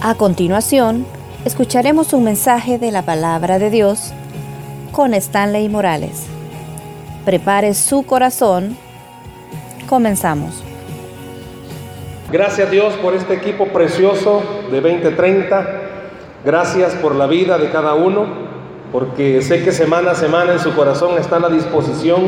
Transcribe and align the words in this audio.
A 0.00 0.14
continuación, 0.14 1.04
escucharemos 1.44 2.12
un 2.12 2.22
mensaje 2.22 2.78
de 2.78 2.92
la 2.92 3.02
palabra 3.02 3.58
de 3.58 3.68
Dios 3.68 4.12
con 4.92 5.12
Stanley 5.12 5.68
Morales. 5.68 6.26
Prepare 7.24 7.74
su 7.74 8.06
corazón. 8.06 8.76
Comenzamos. 9.88 10.62
Gracias 12.30 12.70
Dios 12.70 12.94
por 13.02 13.14
este 13.14 13.34
equipo 13.34 13.66
precioso 13.72 14.40
de 14.70 14.80
2030. 14.80 15.66
Gracias 16.44 16.94
por 16.94 17.16
la 17.16 17.26
vida 17.26 17.58
de 17.58 17.68
cada 17.70 17.94
uno, 17.94 18.26
porque 18.92 19.42
sé 19.42 19.64
que 19.64 19.72
semana 19.72 20.12
a 20.12 20.14
semana 20.14 20.52
en 20.52 20.60
su 20.60 20.76
corazón 20.76 21.18
está 21.18 21.40
la 21.40 21.48
disposición 21.48 22.22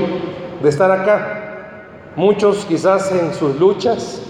de 0.60 0.68
estar 0.68 0.90
acá. 0.90 1.76
Muchos 2.16 2.64
quizás 2.64 3.12
en 3.12 3.32
sus 3.32 3.60
luchas, 3.60 4.22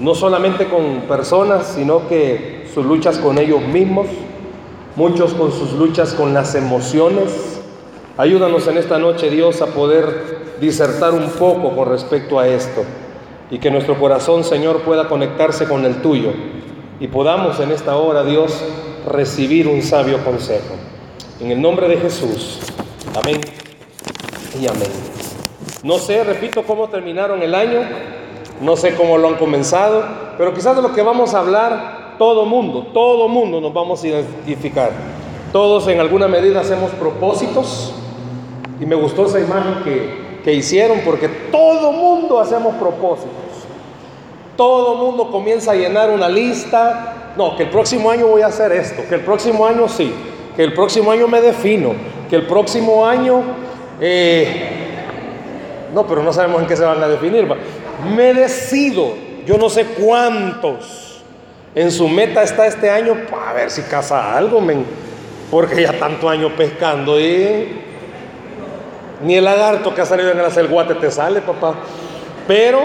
no 0.00 0.14
solamente 0.14 0.66
con 0.66 1.02
personas, 1.08 1.66
sino 1.74 2.08
que 2.08 2.68
sus 2.72 2.84
luchas 2.84 3.18
con 3.18 3.38
ellos 3.38 3.62
mismos, 3.62 4.06
muchos 4.96 5.34
con 5.34 5.52
sus 5.52 5.72
luchas 5.72 6.14
con 6.14 6.34
las 6.34 6.54
emociones. 6.54 7.60
Ayúdanos 8.16 8.66
en 8.68 8.78
esta 8.78 8.98
noche, 8.98 9.30
Dios, 9.30 9.62
a 9.62 9.66
poder 9.66 10.56
disertar 10.60 11.14
un 11.14 11.30
poco 11.30 11.74
con 11.74 11.88
respecto 11.88 12.38
a 12.38 12.48
esto 12.48 12.84
y 13.50 13.58
que 13.58 13.70
nuestro 13.70 13.98
corazón, 13.98 14.44
Señor, 14.44 14.82
pueda 14.82 15.08
conectarse 15.08 15.66
con 15.66 15.84
el 15.84 16.02
tuyo 16.02 16.32
y 17.00 17.08
podamos 17.08 17.60
en 17.60 17.70
esta 17.70 17.96
hora, 17.96 18.24
Dios, 18.24 18.64
recibir 19.06 19.68
un 19.68 19.82
sabio 19.82 20.22
consejo. 20.24 20.74
En 21.40 21.52
el 21.52 21.62
nombre 21.62 21.88
de 21.88 21.96
Jesús. 21.98 22.58
Amén 23.14 23.40
y 24.60 24.66
amén. 24.66 24.90
No 25.84 25.98
sé, 25.98 26.24
repito, 26.24 26.64
cómo 26.64 26.88
terminaron 26.88 27.40
el 27.42 27.54
año. 27.54 27.80
No 28.60 28.76
sé 28.76 28.94
cómo 28.94 29.18
lo 29.18 29.28
han 29.28 29.36
comenzado, 29.36 30.04
pero 30.36 30.52
quizás 30.52 30.74
de 30.74 30.82
lo 30.82 30.92
que 30.92 31.02
vamos 31.02 31.34
a 31.34 31.40
hablar, 31.40 32.16
todo 32.18 32.44
mundo, 32.44 32.88
todo 32.92 33.28
mundo 33.28 33.60
nos 33.60 33.72
vamos 33.72 34.02
a 34.02 34.08
identificar. 34.08 34.90
Todos 35.52 35.86
en 35.88 36.00
alguna 36.00 36.28
medida 36.28 36.60
hacemos 36.60 36.90
propósitos 36.92 37.94
y 38.80 38.86
me 38.86 38.96
gustó 38.96 39.26
esa 39.26 39.40
imagen 39.40 39.82
que, 39.84 40.40
que 40.44 40.52
hicieron 40.52 41.00
porque 41.04 41.28
todo 41.28 41.92
mundo 41.92 42.40
hacemos 42.40 42.74
propósitos. 42.74 43.30
Todo 44.56 44.96
mundo 44.96 45.30
comienza 45.30 45.70
a 45.70 45.74
llenar 45.74 46.10
una 46.10 46.28
lista. 46.28 47.32
No, 47.36 47.56
que 47.56 47.62
el 47.62 47.70
próximo 47.70 48.10
año 48.10 48.26
voy 48.26 48.42
a 48.42 48.46
hacer 48.46 48.72
esto, 48.72 49.02
que 49.08 49.14
el 49.14 49.20
próximo 49.20 49.64
año 49.64 49.88
sí, 49.88 50.12
que 50.56 50.64
el 50.64 50.74
próximo 50.74 51.12
año 51.12 51.28
me 51.28 51.40
defino, 51.40 51.92
que 52.28 52.34
el 52.34 52.46
próximo 52.46 53.06
año... 53.06 53.40
Eh, 54.00 54.74
no, 55.94 56.04
pero 56.06 56.22
no 56.22 56.32
sabemos 56.32 56.60
en 56.60 56.66
qué 56.66 56.76
se 56.76 56.84
van 56.84 57.02
a 57.02 57.08
definir. 57.08 57.46
Me 58.14 58.34
decido, 58.34 59.14
yo 59.46 59.58
no 59.58 59.68
sé 59.68 59.84
cuántos 59.84 61.22
en 61.74 61.90
su 61.90 62.08
meta 62.08 62.42
está 62.42 62.66
este 62.66 62.90
año 62.90 63.14
para 63.30 63.52
ver 63.52 63.70
si 63.70 63.82
casa 63.82 64.36
algo, 64.36 64.60
men, 64.60 64.84
porque 65.50 65.82
ya 65.82 65.92
tanto 65.98 66.28
año 66.28 66.54
pescando 66.56 67.20
y 67.20 67.80
ni 69.24 69.34
el 69.34 69.44
lagarto 69.44 69.94
que 69.94 70.00
ha 70.00 70.06
salido 70.06 70.30
en 70.30 70.38
el 70.38 70.44
acelguate 70.44 70.94
te 70.94 71.10
sale, 71.10 71.40
papá. 71.40 71.74
Pero 72.46 72.80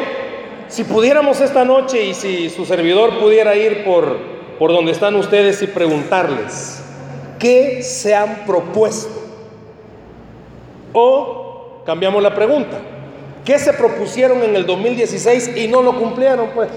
si 0.67 0.83
pudiéramos 0.83 1.39
esta 1.41 1.63
noche 1.63 2.03
y 2.03 2.13
si 2.13 2.49
su 2.49 2.65
servidor 2.65 3.19
pudiera 3.19 3.55
ir 3.55 3.83
por, 3.83 4.17
por 4.57 4.71
donde 4.71 4.91
están 4.91 5.15
ustedes 5.15 5.61
y 5.61 5.67
preguntarles, 5.67 6.81
¿qué 7.39 7.83
se 7.83 8.15
han 8.15 8.45
propuesto? 8.45 9.21
O 10.93 11.81
cambiamos 11.85 12.21
la 12.21 12.33
pregunta, 12.33 12.77
¿Qué 13.45 13.59
se 13.59 13.73
propusieron 13.73 14.41
en 14.43 14.55
el 14.55 14.65
2016 14.65 15.57
y 15.57 15.67
no 15.67 15.81
lo 15.81 15.97
cumplieron? 15.97 16.49
Pues 16.55 16.69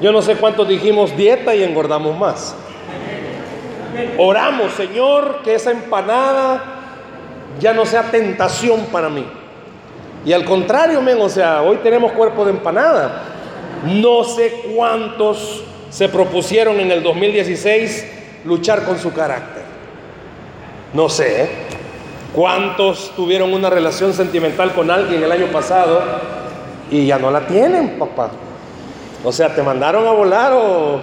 yo 0.00 0.12
no 0.12 0.20
sé 0.20 0.36
cuántos 0.36 0.68
dijimos 0.68 1.16
dieta 1.16 1.54
y 1.54 1.62
engordamos 1.62 2.18
más. 2.18 2.54
Oramos, 4.18 4.72
Señor, 4.72 5.40
que 5.42 5.54
esa 5.54 5.70
empanada 5.70 6.62
ya 7.60 7.72
no 7.72 7.86
sea 7.86 8.10
tentación 8.10 8.86
para 8.92 9.08
mí. 9.08 9.24
Y 10.26 10.32
al 10.32 10.44
contrario, 10.44 11.02
o 11.20 11.28
sea, 11.28 11.62
hoy 11.62 11.78
tenemos 11.82 12.12
cuerpo 12.12 12.44
de 12.44 12.50
empanada. 12.50 13.22
No 13.84 14.24
sé 14.24 14.64
cuántos 14.74 15.62
se 15.90 16.08
propusieron 16.08 16.80
en 16.80 16.90
el 16.90 17.02
2016 17.02 18.06
luchar 18.44 18.84
con 18.84 18.98
su 18.98 19.12
carácter. 19.12 19.62
No 20.92 21.08
sé. 21.08 21.42
¿eh? 21.42 21.50
¿Cuántos 22.34 23.12
tuvieron 23.14 23.54
una 23.54 23.70
relación 23.70 24.12
sentimental 24.12 24.72
con 24.74 24.90
alguien 24.90 25.22
el 25.22 25.30
año 25.30 25.46
pasado 25.52 26.02
y 26.90 27.06
ya 27.06 27.16
no 27.16 27.30
la 27.30 27.46
tienen, 27.46 27.96
papá? 27.96 28.30
O 29.22 29.30
sea, 29.30 29.54
te 29.54 29.62
mandaron 29.62 30.04
a 30.06 30.10
volar 30.10 30.52
o, 30.52 30.98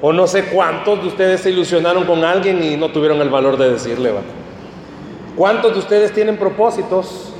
o 0.00 0.12
no 0.14 0.26
sé 0.26 0.46
cuántos 0.46 1.02
de 1.02 1.08
ustedes 1.08 1.42
se 1.42 1.50
ilusionaron 1.50 2.04
con 2.04 2.24
alguien 2.24 2.62
y 2.62 2.78
no 2.78 2.88
tuvieron 2.88 3.20
el 3.20 3.28
valor 3.28 3.58
de 3.58 3.72
decirle, 3.72 4.12
va. 4.12 4.22
¿Cuántos 5.36 5.74
de 5.74 5.78
ustedes 5.80 6.12
tienen 6.12 6.38
propósitos 6.38 7.32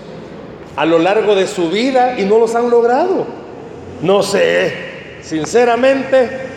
a 0.77 0.85
lo 0.85 0.99
largo 0.99 1.35
de 1.35 1.47
su 1.47 1.71
vida 1.71 2.19
y 2.19 2.25
no 2.27 2.39
los 2.39 2.55
han 2.55 2.69
logrado? 2.69 3.25
No 4.03 4.23
sé, 4.23 4.75
sinceramente, 5.23 6.49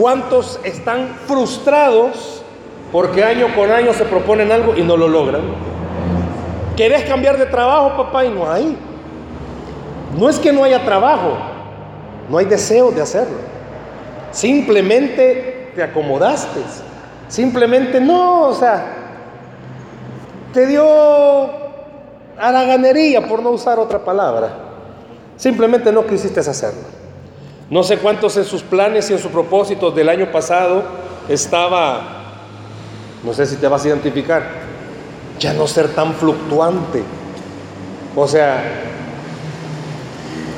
¿cuántos 0.00 0.58
están 0.64 1.16
frustrados 1.28 2.33
porque 2.94 3.24
año 3.24 3.48
con 3.56 3.72
año 3.72 3.92
se 3.92 4.04
proponen 4.04 4.52
algo 4.52 4.76
y 4.76 4.82
no 4.82 4.96
lo 4.96 5.08
logran. 5.08 5.42
¿Querés 6.76 7.02
cambiar 7.02 7.36
de 7.36 7.46
trabajo, 7.46 7.96
papá? 7.96 8.24
Y 8.24 8.28
no 8.28 8.48
hay. 8.48 8.78
No 10.16 10.28
es 10.28 10.38
que 10.38 10.52
no 10.52 10.62
haya 10.62 10.84
trabajo, 10.84 11.36
no 12.30 12.38
hay 12.38 12.44
deseo 12.44 12.92
de 12.92 13.02
hacerlo. 13.02 13.38
Simplemente 14.30 15.72
te 15.74 15.82
acomodaste. 15.82 16.60
Simplemente 17.26 18.00
no, 18.00 18.42
o 18.42 18.54
sea, 18.54 18.86
te 20.52 20.64
dio 20.64 20.86
haraganería, 22.38 23.26
por 23.26 23.42
no 23.42 23.50
usar 23.50 23.80
otra 23.80 24.04
palabra. 24.04 24.50
Simplemente 25.36 25.90
no 25.90 26.06
quisiste 26.06 26.38
hacerlo. 26.38 26.82
No 27.68 27.82
sé 27.82 27.98
cuántos 27.98 28.36
en 28.36 28.44
sus 28.44 28.62
planes 28.62 29.10
y 29.10 29.14
en 29.14 29.18
sus 29.18 29.32
propósitos 29.32 29.96
del 29.96 30.08
año 30.08 30.30
pasado 30.30 30.84
estaba 31.28 32.20
no 33.24 33.32
sé 33.32 33.46
si 33.46 33.56
te 33.56 33.68
vas 33.68 33.84
a 33.84 33.88
identificar, 33.88 34.42
ya 35.38 35.52
no 35.52 35.66
ser 35.66 35.88
tan 35.88 36.14
fluctuante. 36.14 37.02
O 38.14 38.28
sea, 38.28 38.62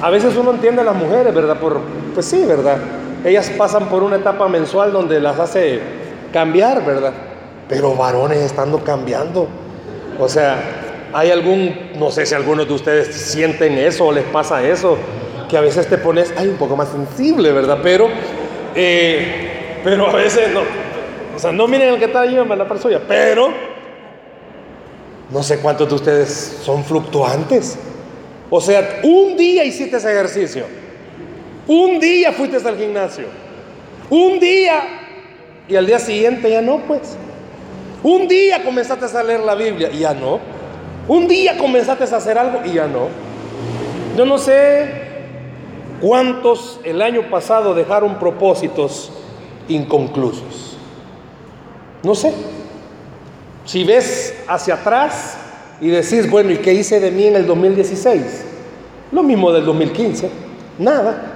a 0.02 0.10
veces 0.10 0.36
uno 0.36 0.50
entiende 0.50 0.82
a 0.82 0.84
las 0.84 0.96
mujeres, 0.96 1.34
¿verdad? 1.34 1.58
Por, 1.58 1.80
pues 2.14 2.26
sí, 2.26 2.44
¿verdad? 2.44 2.78
Ellas 3.24 3.50
pasan 3.56 3.88
por 3.88 4.02
una 4.02 4.16
etapa 4.16 4.48
mensual 4.48 4.92
donde 4.92 5.20
las 5.20 5.38
hace 5.38 5.80
cambiar, 6.32 6.84
¿verdad? 6.84 7.12
Pero 7.68 7.94
varones 7.94 8.38
estando 8.38 8.84
cambiando. 8.84 9.48
O 10.18 10.28
sea, 10.28 10.58
hay 11.12 11.30
algún, 11.30 11.74
no 11.98 12.10
sé 12.10 12.26
si 12.26 12.34
algunos 12.34 12.68
de 12.68 12.74
ustedes 12.74 13.14
sienten 13.14 13.78
eso 13.78 14.06
o 14.06 14.12
les 14.12 14.24
pasa 14.24 14.62
eso, 14.62 14.98
que 15.48 15.56
a 15.56 15.60
veces 15.60 15.86
te 15.86 15.98
pones, 15.98 16.34
ay, 16.36 16.48
un 16.48 16.56
poco 16.56 16.76
más 16.76 16.88
sensible, 16.88 17.52
¿verdad? 17.52 17.78
Pero, 17.82 18.08
eh, 18.74 19.80
pero 19.82 20.08
a 20.08 20.12
veces 20.12 20.52
no, 20.52 20.60
o 21.36 21.38
sea, 21.38 21.52
no 21.52 21.68
miren 21.68 21.92
el 21.92 21.98
que 21.98 22.06
está 22.06 22.22
ahí 22.22 22.34
en 22.34 22.48
la 22.48 22.66
persona, 22.66 22.98
pero 23.06 23.52
no 25.30 25.42
sé 25.42 25.58
cuántos 25.58 25.86
de 25.86 25.94
ustedes 25.94 26.60
son 26.62 26.82
fluctuantes. 26.82 27.78
O 28.48 28.58
sea, 28.60 29.00
un 29.02 29.36
día 29.36 29.62
hiciste 29.62 29.98
ese 29.98 30.10
ejercicio. 30.12 30.64
Un 31.66 32.00
día 32.00 32.32
fuiste 32.32 32.56
al 32.56 32.78
gimnasio. 32.78 33.26
Un 34.08 34.40
día 34.40 34.82
y 35.68 35.76
al 35.76 35.84
día 35.84 35.98
siguiente 35.98 36.48
ya 36.48 36.62
no, 36.62 36.78
pues. 36.78 37.18
Un 38.02 38.28
día 38.28 38.62
comenzaste 38.64 39.04
a 39.14 39.22
leer 39.22 39.40
la 39.40 39.54
Biblia 39.54 39.90
y 39.92 39.98
ya 39.98 40.14
no. 40.14 40.40
Un 41.06 41.28
día 41.28 41.58
comenzaste 41.58 42.04
a 42.04 42.16
hacer 42.16 42.38
algo 42.38 42.60
y 42.64 42.72
ya 42.74 42.86
no. 42.86 43.08
Yo 44.16 44.24
no 44.24 44.38
sé 44.38 44.88
cuántos 46.00 46.80
el 46.84 47.02
año 47.02 47.28
pasado 47.28 47.74
dejaron 47.74 48.18
propósitos 48.18 49.10
inconclusos. 49.68 50.75
No 52.06 52.14
sé. 52.14 52.32
Si 53.64 53.82
ves 53.82 54.32
hacia 54.46 54.74
atrás 54.74 55.36
y 55.80 55.88
decís, 55.88 56.30
bueno, 56.30 56.52
¿y 56.52 56.58
qué 56.58 56.72
hice 56.72 57.00
de 57.00 57.10
mí 57.10 57.24
en 57.24 57.34
el 57.34 57.48
2016? 57.48 58.44
Lo 59.10 59.24
mismo 59.24 59.50
del 59.50 59.64
2015, 59.64 60.30
nada. 60.78 61.32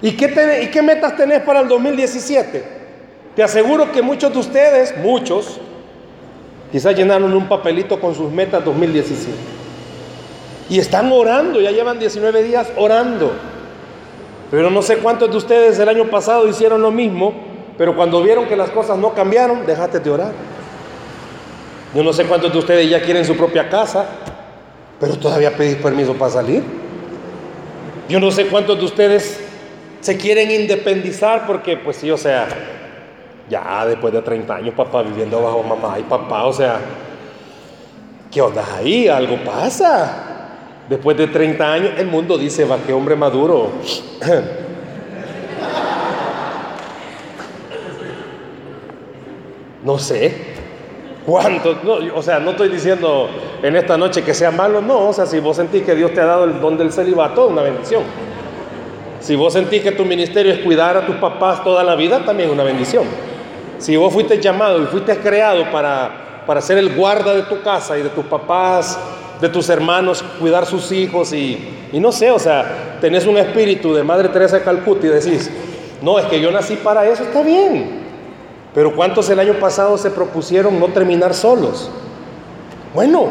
¿Y 0.00 0.12
qué, 0.12 0.62
¿Y 0.62 0.68
qué 0.68 0.80
metas 0.80 1.14
tenés 1.14 1.42
para 1.42 1.60
el 1.60 1.68
2017? 1.68 2.64
Te 3.36 3.42
aseguro 3.42 3.92
que 3.92 4.00
muchos 4.00 4.32
de 4.32 4.38
ustedes, 4.38 4.96
muchos, 4.96 5.60
quizás 6.72 6.96
llenaron 6.96 7.34
un 7.34 7.46
papelito 7.46 8.00
con 8.00 8.14
sus 8.14 8.32
metas 8.32 8.64
2017. 8.64 9.30
Y 10.70 10.78
están 10.78 11.12
orando, 11.12 11.60
ya 11.60 11.70
llevan 11.70 11.98
19 11.98 12.44
días 12.44 12.72
orando. 12.78 13.32
Pero 14.50 14.70
no 14.70 14.80
sé 14.80 14.96
cuántos 14.96 15.30
de 15.30 15.36
ustedes 15.36 15.78
el 15.78 15.88
año 15.90 16.06
pasado 16.06 16.48
hicieron 16.48 16.80
lo 16.80 16.90
mismo 16.90 17.52
pero 17.76 17.96
cuando 17.96 18.22
vieron 18.22 18.46
que 18.46 18.56
las 18.56 18.70
cosas 18.70 18.98
no 18.98 19.14
cambiaron, 19.14 19.66
dejaste 19.66 20.00
de 20.00 20.10
orar. 20.10 20.32
Yo 21.94 22.02
no 22.02 22.12
sé 22.12 22.24
cuántos 22.24 22.52
de 22.52 22.58
ustedes 22.58 22.90
ya 22.90 23.00
quieren 23.02 23.24
su 23.24 23.36
propia 23.36 23.68
casa, 23.68 24.06
pero 25.00 25.16
todavía 25.16 25.56
pedís 25.56 25.76
permiso 25.76 26.14
para 26.14 26.30
salir. 26.30 26.62
Yo 28.08 28.20
no 28.20 28.30
sé 28.30 28.46
cuántos 28.46 28.78
de 28.78 28.84
ustedes 28.84 29.40
se 30.00 30.16
quieren 30.16 30.50
independizar 30.50 31.46
porque, 31.46 31.76
pues 31.76 31.96
sí, 31.96 32.10
o 32.10 32.16
sea, 32.16 32.46
ya 33.48 33.86
después 33.86 34.12
de 34.12 34.22
30 34.22 34.54
años, 34.54 34.74
papá, 34.74 35.02
viviendo 35.02 35.40
bajo 35.42 35.62
mamá 35.62 35.98
y 35.98 36.02
papá, 36.02 36.44
o 36.44 36.52
sea, 36.52 36.80
¿qué 38.30 38.40
onda 38.40 38.64
ahí? 38.76 39.08
Algo 39.08 39.36
pasa. 39.44 40.32
Después 40.88 41.16
de 41.16 41.28
30 41.28 41.72
años, 41.72 41.90
el 41.96 42.06
mundo 42.06 42.36
dice, 42.36 42.64
va, 42.64 42.78
qué 42.86 42.92
hombre 42.92 43.16
maduro. 43.16 43.70
no 49.84 49.98
sé. 49.98 50.54
¿Cuánto? 51.26 51.74
o 52.14 52.22
sea, 52.22 52.38
no 52.38 52.50
estoy 52.50 52.68
diciendo 52.68 53.30
en 53.62 53.76
esta 53.76 53.96
noche 53.96 54.22
que 54.22 54.34
sea 54.34 54.50
malo, 54.50 54.82
no. 54.82 55.08
O 55.08 55.12
sea, 55.12 55.24
si 55.24 55.38
vos 55.38 55.56
sentís 55.56 55.82
que 55.82 55.94
Dios 55.94 56.12
te 56.12 56.20
ha 56.20 56.26
dado 56.26 56.44
el 56.44 56.60
don 56.60 56.76
del 56.76 56.92
celibato, 56.92 57.46
una 57.46 57.62
bendición. 57.62 58.02
Si 59.20 59.34
vos 59.36 59.54
sentís 59.54 59.82
que 59.82 59.92
tu 59.92 60.04
ministerio 60.04 60.52
es 60.52 60.58
cuidar 60.58 60.98
a 60.98 61.06
tus 61.06 61.16
papás 61.16 61.64
toda 61.64 61.82
la 61.82 61.94
vida, 61.94 62.22
también 62.26 62.50
una 62.50 62.62
bendición. 62.62 63.04
Si 63.78 63.96
vos 63.96 64.12
fuiste 64.12 64.38
llamado 64.38 64.82
y 64.82 64.86
fuiste 64.86 65.16
creado 65.16 65.70
para, 65.72 66.42
para 66.46 66.60
ser 66.60 66.76
el 66.76 66.94
guarda 66.94 67.34
de 67.34 67.42
tu 67.42 67.62
casa 67.62 67.96
y 67.96 68.02
de 68.02 68.10
tus 68.10 68.26
papás, 68.26 68.98
de 69.40 69.48
tus 69.48 69.70
hermanos, 69.70 70.22
cuidar 70.38 70.66
sus 70.66 70.92
hijos 70.92 71.32
y, 71.32 71.88
y 71.90 72.00
no 72.00 72.12
sé, 72.12 72.30
o 72.30 72.38
sea, 72.38 72.98
tenés 73.00 73.26
un 73.26 73.38
espíritu 73.38 73.94
de 73.94 74.04
Madre 74.04 74.28
Teresa 74.28 74.58
de 74.58 74.64
Calcuta 74.64 75.06
y 75.06 75.10
decís, 75.10 75.50
no, 76.02 76.18
es 76.18 76.26
que 76.26 76.38
yo 76.38 76.50
nací 76.50 76.76
para 76.76 77.08
eso, 77.08 77.22
está 77.22 77.42
bien. 77.42 78.03
Pero 78.74 78.94
¿cuántos 78.94 79.30
el 79.30 79.38
año 79.38 79.54
pasado 79.60 79.96
se 79.96 80.10
propusieron 80.10 80.80
no 80.80 80.88
terminar 80.88 81.32
solos? 81.32 81.88
Bueno, 82.92 83.28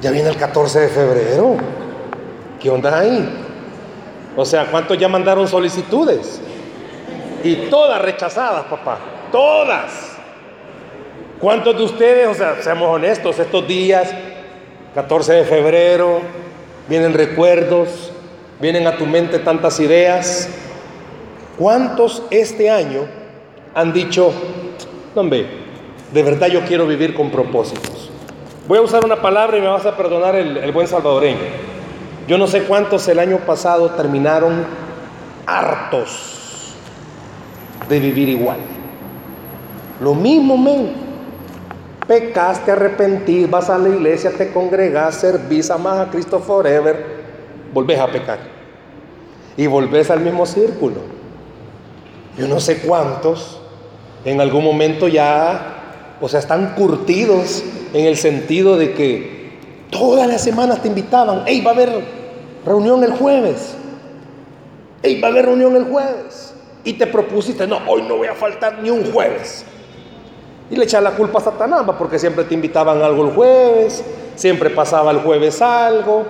ya 0.00 0.10
viene 0.10 0.30
el 0.30 0.36
14 0.36 0.80
de 0.80 0.88
febrero. 0.88 1.56
¿Qué 2.58 2.70
onda 2.70 2.98
ahí? 2.98 3.28
O 4.34 4.46
sea, 4.46 4.66
¿cuántos 4.70 4.96
ya 4.96 5.08
mandaron 5.08 5.46
solicitudes? 5.46 6.40
Y 7.44 7.68
todas 7.68 8.00
rechazadas, 8.00 8.64
papá. 8.64 8.98
Todas. 9.30 10.16
¿Cuántos 11.38 11.76
de 11.76 11.84
ustedes, 11.84 12.28
o 12.28 12.34
sea, 12.34 12.62
seamos 12.62 12.88
honestos, 12.88 13.38
estos 13.38 13.66
días, 13.66 14.10
14 14.94 15.32
de 15.34 15.44
febrero, 15.44 16.20
vienen 16.88 17.12
recuerdos, 17.12 18.12
vienen 18.60 18.86
a 18.86 18.96
tu 18.96 19.04
mente 19.04 19.38
tantas 19.38 19.80
ideas? 19.80 20.48
¿Cuántos 21.62 22.24
este 22.32 22.70
año 22.70 23.02
han 23.72 23.92
dicho, 23.92 24.32
hombre, 25.14 25.46
de 26.12 26.22
verdad 26.24 26.48
yo 26.48 26.62
quiero 26.62 26.88
vivir 26.88 27.14
con 27.14 27.30
propósitos? 27.30 28.10
Voy 28.66 28.78
a 28.78 28.82
usar 28.82 29.04
una 29.04 29.22
palabra 29.22 29.58
y 29.58 29.60
me 29.60 29.68
vas 29.68 29.86
a 29.86 29.96
perdonar 29.96 30.34
el, 30.34 30.72
buen 30.72 30.88
salvadoreño. 30.88 31.38
Yo 32.26 32.36
no 32.36 32.48
sé 32.48 32.64
cuántos 32.64 33.06
el 33.06 33.20
año 33.20 33.36
pasado 33.46 33.90
terminaron 33.90 34.64
hartos 35.46 36.74
de 37.88 38.00
vivir 38.00 38.28
igual. 38.28 38.58
Lo 40.00 40.16
mismo, 40.16 40.58
men. 40.58 40.94
Pecaste, 42.08 42.72
arrepentís, 42.72 43.48
vas 43.48 43.70
a 43.70 43.78
la 43.78 43.88
iglesia, 43.88 44.32
te 44.36 44.52
congregas, 44.52 45.14
servís, 45.14 45.70
amas 45.70 46.08
a 46.08 46.10
Cristo 46.10 46.40
forever, 46.40 47.06
volvés 47.72 48.00
a 48.00 48.08
pecar. 48.08 48.40
Y 49.56 49.68
volvés 49.68 50.10
al 50.10 50.18
mismo 50.22 50.44
círculo. 50.44 51.11
Yo 52.36 52.48
no 52.48 52.60
sé 52.60 52.78
cuántos 52.78 53.58
en 54.24 54.40
algún 54.40 54.64
momento 54.64 55.08
ya, 55.08 56.16
o 56.20 56.28
sea, 56.28 56.40
están 56.40 56.74
curtidos 56.74 57.62
en 57.92 58.06
el 58.06 58.16
sentido 58.16 58.76
de 58.76 58.94
que 58.94 59.42
Todas 59.92 60.26
las 60.26 60.42
semanas 60.42 60.80
te 60.80 60.88
invitaban, 60.88 61.42
hey, 61.44 61.60
va 61.60 61.72
a 61.72 61.74
haber 61.74 61.90
reunión 62.64 63.04
el 63.04 63.12
jueves. 63.12 63.74
Hey, 65.02 65.20
va 65.20 65.28
a 65.28 65.30
haber 65.30 65.44
reunión 65.44 65.76
el 65.76 65.84
jueves. 65.84 66.54
Y 66.82 66.94
te 66.94 67.06
propusiste, 67.06 67.66
no, 67.66 67.78
hoy 67.86 68.00
no 68.08 68.16
voy 68.16 68.26
a 68.26 68.34
faltar 68.34 68.78
ni 68.82 68.88
un 68.88 69.12
jueves. 69.12 69.66
Y 70.70 70.76
le 70.76 70.84
echas 70.84 71.02
la 71.02 71.10
culpa 71.10 71.40
a 71.40 71.42
Satanás, 71.42 71.84
porque 71.98 72.18
siempre 72.18 72.44
te 72.44 72.54
invitaban 72.54 73.02
algo 73.02 73.26
el 73.26 73.34
jueves, 73.34 74.02
siempre 74.34 74.70
pasaba 74.70 75.10
el 75.10 75.18
jueves 75.18 75.60
algo, 75.60 76.24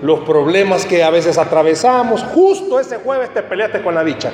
los 0.00 0.20
problemas 0.20 0.86
que 0.86 1.04
a 1.04 1.10
veces 1.10 1.36
atravesamos, 1.36 2.22
justo 2.34 2.80
ese 2.80 2.96
jueves 2.96 3.34
te 3.34 3.42
peleaste 3.42 3.82
con 3.82 3.94
la 3.94 4.02
bicha. 4.02 4.32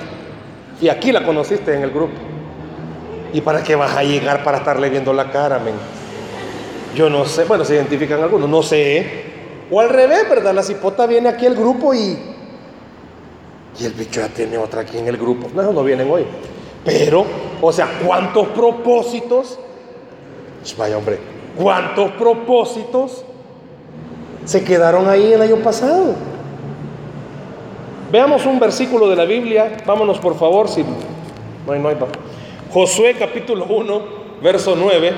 Y 0.80 0.88
aquí 0.88 1.12
la 1.12 1.24
conociste 1.24 1.74
en 1.74 1.82
el 1.82 1.90
grupo. 1.90 2.14
¿Y 3.32 3.40
para 3.42 3.62
qué 3.62 3.76
vas 3.76 3.96
a 3.96 4.02
llegar 4.02 4.42
para 4.42 4.58
estarle 4.58 4.88
viendo 4.90 5.12
la 5.12 5.30
cara, 5.30 5.58
men? 5.58 5.74
Yo 6.94 7.08
no 7.08 7.24
sé, 7.24 7.44
bueno, 7.44 7.64
se 7.64 7.74
identifican 7.74 8.22
algunos, 8.22 8.48
no 8.48 8.62
sé. 8.62 9.24
O 9.70 9.80
al 9.80 9.88
revés, 9.88 10.28
¿verdad? 10.28 10.52
La 10.52 10.62
cipota 10.62 11.06
viene 11.06 11.28
aquí 11.28 11.46
al 11.46 11.54
grupo 11.54 11.94
y. 11.94 12.18
Y 13.78 13.84
el 13.84 13.92
bicho 13.92 14.20
ya 14.20 14.28
tiene 14.28 14.58
otra 14.58 14.80
aquí 14.80 14.98
en 14.98 15.06
el 15.06 15.16
grupo. 15.16 15.48
No, 15.54 15.72
no 15.72 15.84
vienen 15.84 16.10
hoy. 16.10 16.24
Pero, 16.84 17.24
o 17.60 17.72
sea, 17.72 18.00
¿cuántos 18.04 18.48
propósitos? 18.48 19.58
Pues 20.60 20.76
vaya, 20.76 20.98
hombre, 20.98 21.18
¿cuántos 21.56 22.10
propósitos 22.12 23.24
se 24.44 24.64
quedaron 24.64 25.08
ahí 25.08 25.32
el 25.32 25.42
año 25.42 25.56
pasado? 25.56 26.14
Veamos 28.10 28.44
un 28.44 28.58
versículo 28.58 29.08
de 29.08 29.16
la 29.16 29.24
Biblia. 29.24 29.76
Vámonos, 29.86 30.18
por 30.18 30.36
favor, 30.36 30.68
si. 30.68 30.84
No 31.66 31.72
hay, 31.72 31.80
no 31.80 31.88
hay. 31.88 31.96
Josué 32.72 33.14
capítulo 33.18 33.66
1, 33.66 34.02
verso 34.42 34.74
9. 34.76 35.12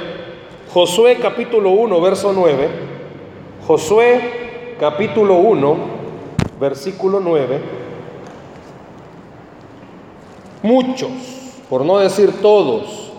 Josué 0.73 1.19
capítulo 1.21 1.71
1, 1.71 2.01
verso 2.01 2.33
9. 2.33 2.69
Josué 3.67 4.77
capítulo 4.79 5.37
1, 5.37 5.77
versículo 6.61 7.21
9. 7.21 7.61
Muchos, 10.63 11.11
por 11.69 11.85
no 11.85 11.99
decir 11.99 12.41
todos, 12.43 13.13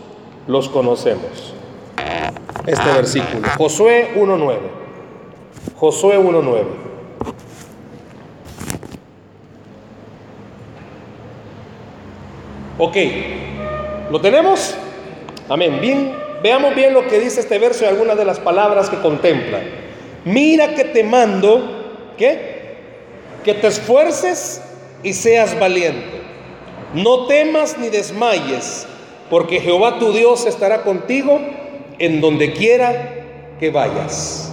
los 0.47 0.69
conocemos. 0.69 1.53
Este 2.65 2.91
versículo. 2.93 3.47
Josué 3.57 4.11
1.9. 4.15 4.57
Josué 5.75 6.19
1.9. 6.19 6.82
Ok, 12.85 12.97
¿lo 14.11 14.19
tenemos? 14.19 14.75
Amén. 15.47 15.79
Bien 15.79 16.23
Veamos 16.43 16.75
bien 16.75 16.93
lo 16.93 17.07
que 17.07 17.21
dice 17.21 17.39
este 17.39 17.57
verso 17.57 17.85
y 17.85 17.87
algunas 17.87 18.17
de 18.17 18.25
las 18.25 18.37
palabras 18.37 18.89
que 18.89 18.97
contempla. 18.97 19.61
Mira 20.25 20.75
que 20.75 20.83
te 20.83 21.01
mando, 21.01 22.11
¿qué? 22.17 22.75
Que 23.45 23.53
te 23.53 23.67
esfuerces 23.67 24.61
y 25.03 25.13
seas 25.13 25.57
valiente. 25.57 26.21
No 26.93 27.27
temas 27.27 27.77
ni 27.77 27.87
desmayes, 27.87 28.85
porque 29.29 29.61
Jehová 29.61 29.99
tu 29.99 30.11
Dios 30.11 30.45
estará 30.45 30.83
contigo 30.83 31.39
en 31.97 32.19
donde 32.19 32.51
quiera 32.51 33.55
que 33.57 33.71
vayas. 33.71 34.51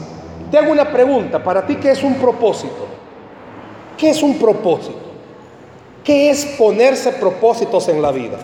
Te 0.52 0.58
hago 0.58 0.70
una 0.70 0.92
pregunta, 0.92 1.42
para 1.42 1.66
ti, 1.66 1.74
¿qué 1.74 1.90
es 1.90 2.04
un 2.04 2.14
propósito? 2.14 2.86
¿Qué 3.98 4.10
es 4.10 4.22
un 4.22 4.38
propósito? 4.38 4.99
¿Qué 6.04 6.30
es 6.30 6.44
ponerse 6.58 7.12
propósitos 7.12 7.88
en 7.88 8.00
la 8.02 8.10
vida? 8.10 8.38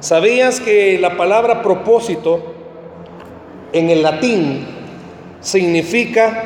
¿Sabías 0.00 0.60
que 0.60 0.98
la 0.98 1.16
palabra 1.16 1.62
propósito 1.62 2.54
en 3.72 3.90
el 3.90 4.02
latín 4.02 4.66
significa 5.40 6.44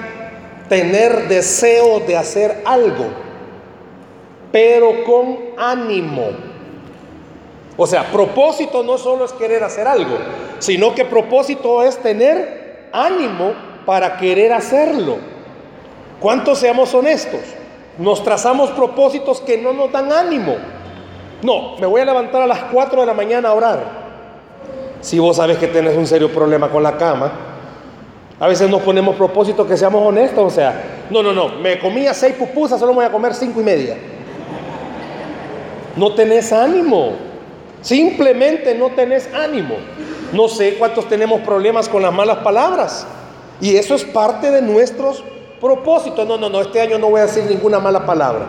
tener 0.69 1.29
deseo 1.29 2.01
de 2.01 2.17
hacer 2.17 2.63
algo, 2.65 3.07
pero 4.53 5.05
con 5.05 5.39
ánimo. 5.57 6.31
O 7.77 7.87
sea, 7.87 8.11
propósito 8.11 8.83
no 8.83 8.99
solo 8.99 9.25
es 9.25 9.33
querer 9.33 9.63
hacer 9.63 9.87
algo, 9.87 10.19
sino 10.59 10.95
que 10.95 11.05
propósito 11.05 11.83
es 11.83 11.97
tener 11.99 12.89
ánimo 12.93 13.53
para 13.87 14.17
querer 14.17 14.53
hacerlo. 14.53 15.19
¿Cuántos 16.21 16.59
seamos 16.59 16.93
honestos? 16.95 17.41
Nos 17.99 18.23
trazamos 18.23 18.71
propósitos 18.71 19.41
que 19.41 19.59
no 19.59 19.73
nos 19.73 19.91
dan 19.91 20.13
ánimo. 20.13 20.57
No, 21.43 21.77
me 21.79 21.87
voy 21.87 22.01
a 22.01 22.05
levantar 22.05 22.43
a 22.43 22.47
las 22.47 22.65
4 22.73 23.01
de 23.01 23.07
la 23.07 23.15
mañana 23.15 23.49
a 23.49 23.55
orar. 23.55 24.09
Si 25.01 25.19
vos 25.19 25.37
sabes 25.37 25.59
que 25.59 25.67
tenés 25.67 25.97
un 25.97 26.07
serio 26.07 26.33
problema 26.33 26.69
con 26.69 26.83
la 26.83 26.97
cama, 26.97 27.33
a 28.39 28.47
veces 28.47 28.71
nos 28.71 28.83
ponemos 28.83 29.17
propósitos 29.17 29.67
que 29.67 29.77
seamos 29.77 30.07
honestos, 30.07 30.45
o 30.45 30.51
sea, 30.51 31.07
no, 31.11 31.23
no, 31.23 31.33
no, 31.33 31.49
me 31.49 31.79
comía 31.79 32.15
seis 32.15 32.35
pupusas, 32.35 32.79
solo 32.79 32.93
me 32.93 32.99
voy 32.99 33.07
a 33.07 33.13
comer 33.13 33.35
cinco 33.35 33.61
y 33.61 33.65
media. 33.65 33.97
No 35.97 36.15
tenés 36.15 36.53
ánimo, 36.53 37.13
simplemente 37.81 38.75
no 38.77 38.91
tenés 38.91 39.33
ánimo. 39.35 39.75
No 40.33 40.49
sé 40.49 40.77
cuántos 40.79 41.09
tenemos 41.09 41.41
problemas 41.41 41.89
con 41.89 42.03
las 42.03 42.13
malas 42.13 42.39
palabras. 42.39 43.07
Y 43.61 43.75
eso 43.75 43.95
es 43.97 44.05
parte 44.05 44.53
de 44.53 44.63
nuestros 44.63 45.25
propósitos. 45.61 46.27
No, 46.27 46.37
no, 46.37 46.49
no, 46.49 46.61
este 46.61 46.81
año 46.81 46.99
no 46.99 47.11
voy 47.11 47.21
a 47.21 47.27
decir 47.27 47.45
ninguna 47.45 47.79
mala 47.79 48.05
palabra. 48.05 48.47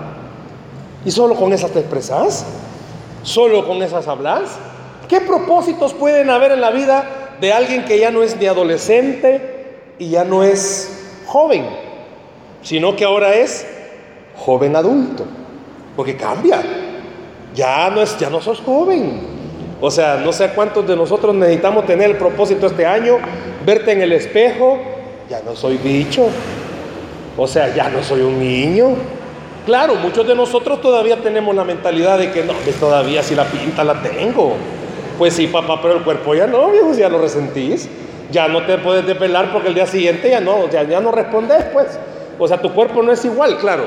¿Y 1.05 1.11
solo 1.11 1.35
con 1.35 1.53
esas 1.53 1.71
te 1.71 1.79
expresas? 1.79 2.45
¿Solo 3.23 3.65
con 3.67 3.81
esas 3.81 4.07
hablas? 4.07 4.57
¿Qué 5.07 5.21
propósitos 5.21 5.93
pueden 5.93 6.29
haber 6.29 6.51
en 6.51 6.61
la 6.61 6.71
vida 6.71 7.35
de 7.41 7.53
alguien 7.53 7.85
que 7.85 7.99
ya 7.99 8.11
no 8.11 8.21
es 8.21 8.37
ni 8.37 8.45
adolescente 8.45 9.81
y 9.97 10.09
ya 10.09 10.23
no 10.23 10.43
es 10.43 11.23
joven, 11.25 11.65
sino 12.61 12.95
que 12.95 13.05
ahora 13.05 13.33
es 13.35 13.65
joven 14.37 14.75
adulto 14.75 15.25
porque 15.99 16.15
cambia. 16.15 16.63
Ya 17.53 17.89
no, 17.89 18.01
es, 18.01 18.17
ya 18.17 18.29
no 18.29 18.39
sos 18.39 18.61
joven. 18.61 19.19
O 19.81 19.91
sea, 19.91 20.15
no 20.15 20.31
sé 20.31 20.49
cuántos 20.55 20.87
de 20.87 20.95
nosotros 20.95 21.35
necesitamos 21.35 21.85
tener 21.85 22.11
el 22.11 22.15
propósito 22.15 22.67
este 22.67 22.85
año, 22.85 23.17
verte 23.65 23.91
en 23.91 24.01
el 24.01 24.13
espejo, 24.13 24.77
ya 25.29 25.41
no 25.43 25.57
soy 25.57 25.75
bicho. 25.75 26.29
O 27.41 27.47
sea, 27.47 27.73
ya 27.73 27.87
no 27.87 28.03
soy 28.03 28.19
un 28.19 28.37
niño. 28.37 28.95
Claro, 29.65 29.95
muchos 29.95 30.27
de 30.27 30.35
nosotros 30.35 30.81
todavía 30.81 31.15
tenemos 31.21 31.55
la 31.55 31.63
mentalidad 31.63 32.17
de 32.17 32.31
que 32.31 32.43
no, 32.43 32.51
pues 32.51 32.75
todavía 32.75 33.23
si 33.23 33.33
la 33.33 33.45
pinta 33.45 33.81
la 33.85 34.01
tengo. 34.01 34.55
Pues 35.17 35.35
sí, 35.35 35.47
papá, 35.47 35.79
pero 35.81 35.95
el 35.95 36.03
cuerpo 36.03 36.35
ya 36.35 36.47
no, 36.47 36.69
viejo, 36.69 36.91
ya 36.93 37.07
lo 37.07 37.17
resentís. 37.21 37.87
Ya 38.29 38.49
no 38.49 38.65
te 38.65 38.77
puedes 38.77 39.07
desvelar 39.07 39.53
porque 39.53 39.69
el 39.69 39.73
día 39.73 39.85
siguiente 39.85 40.29
ya 40.29 40.41
no, 40.41 40.69
ya, 40.69 40.83
no 40.99 41.11
respondes, 41.13 41.63
pues. 41.71 41.97
O 42.37 42.45
sea, 42.45 42.61
tu 42.61 42.73
cuerpo 42.73 43.01
no 43.03 43.13
es 43.13 43.23
igual, 43.23 43.57
claro. 43.57 43.85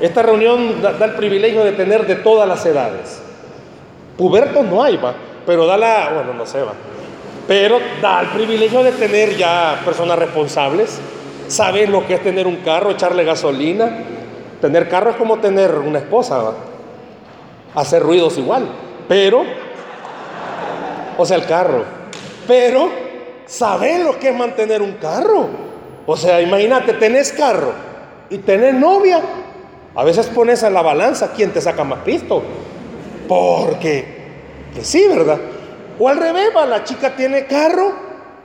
Esta 0.00 0.22
reunión 0.22 0.80
da, 0.80 1.04
el 1.04 1.14
privilegio 1.14 1.64
de 1.64 1.72
tener 1.72 2.06
de 2.06 2.14
todas 2.14 2.48
las 2.48 2.64
edades. 2.64 3.20
Pubertos 4.16 4.64
no 4.66 4.84
hay, 4.84 4.96
va, 4.96 5.14
pero 5.44 5.66
da 5.66 5.76
la, 5.76 6.10
bueno, 6.14 6.32
no 6.34 6.46
sé, 6.46 6.62
va. 6.62 6.74
Pero 7.48 7.80
da 8.00 8.20
el 8.20 8.28
privilegio 8.28 8.84
de 8.84 8.92
tener 8.92 9.36
ya 9.36 9.80
personas 9.84 10.16
responsables. 10.16 11.00
Sabes 11.50 11.88
lo 11.88 12.06
que 12.06 12.14
es 12.14 12.22
tener 12.22 12.46
un 12.46 12.56
carro, 12.56 12.90
echarle 12.90 13.24
gasolina. 13.24 13.90
Tener 14.60 14.88
carro 14.88 15.10
es 15.10 15.16
como 15.16 15.38
tener 15.38 15.74
una 15.74 15.98
esposa, 15.98 16.38
¿va? 16.38 16.54
Hacer 17.74 18.02
ruidos 18.02 18.38
igual. 18.38 18.68
Pero, 19.08 19.42
o 21.18 21.26
sea, 21.26 21.36
el 21.36 21.46
carro. 21.46 21.84
Pero, 22.46 22.88
sabes 23.46 24.02
lo 24.04 24.18
que 24.18 24.30
es 24.30 24.36
mantener 24.36 24.80
un 24.80 24.94
carro. 24.94 25.48
O 26.06 26.16
sea, 26.16 26.40
imagínate, 26.40 26.94
tenés 26.94 27.32
carro 27.32 27.72
y 28.30 28.38
tenés 28.38 28.74
novia 28.74 29.20
a 29.94 30.04
veces 30.04 30.26
pones 30.28 30.62
a 30.62 30.70
la 30.70 30.82
balanza 30.82 31.32
quién 31.34 31.50
te 31.50 31.60
saca 31.60 31.84
más 31.84 32.00
Cristo. 32.04 32.42
Porque, 33.28 34.04
que 34.74 34.84
sí, 34.84 35.06
¿verdad? 35.08 35.38
O 35.98 36.08
al 36.08 36.18
la 36.18 36.84
chica 36.84 37.14
tiene 37.14 37.46
carro, 37.46 37.92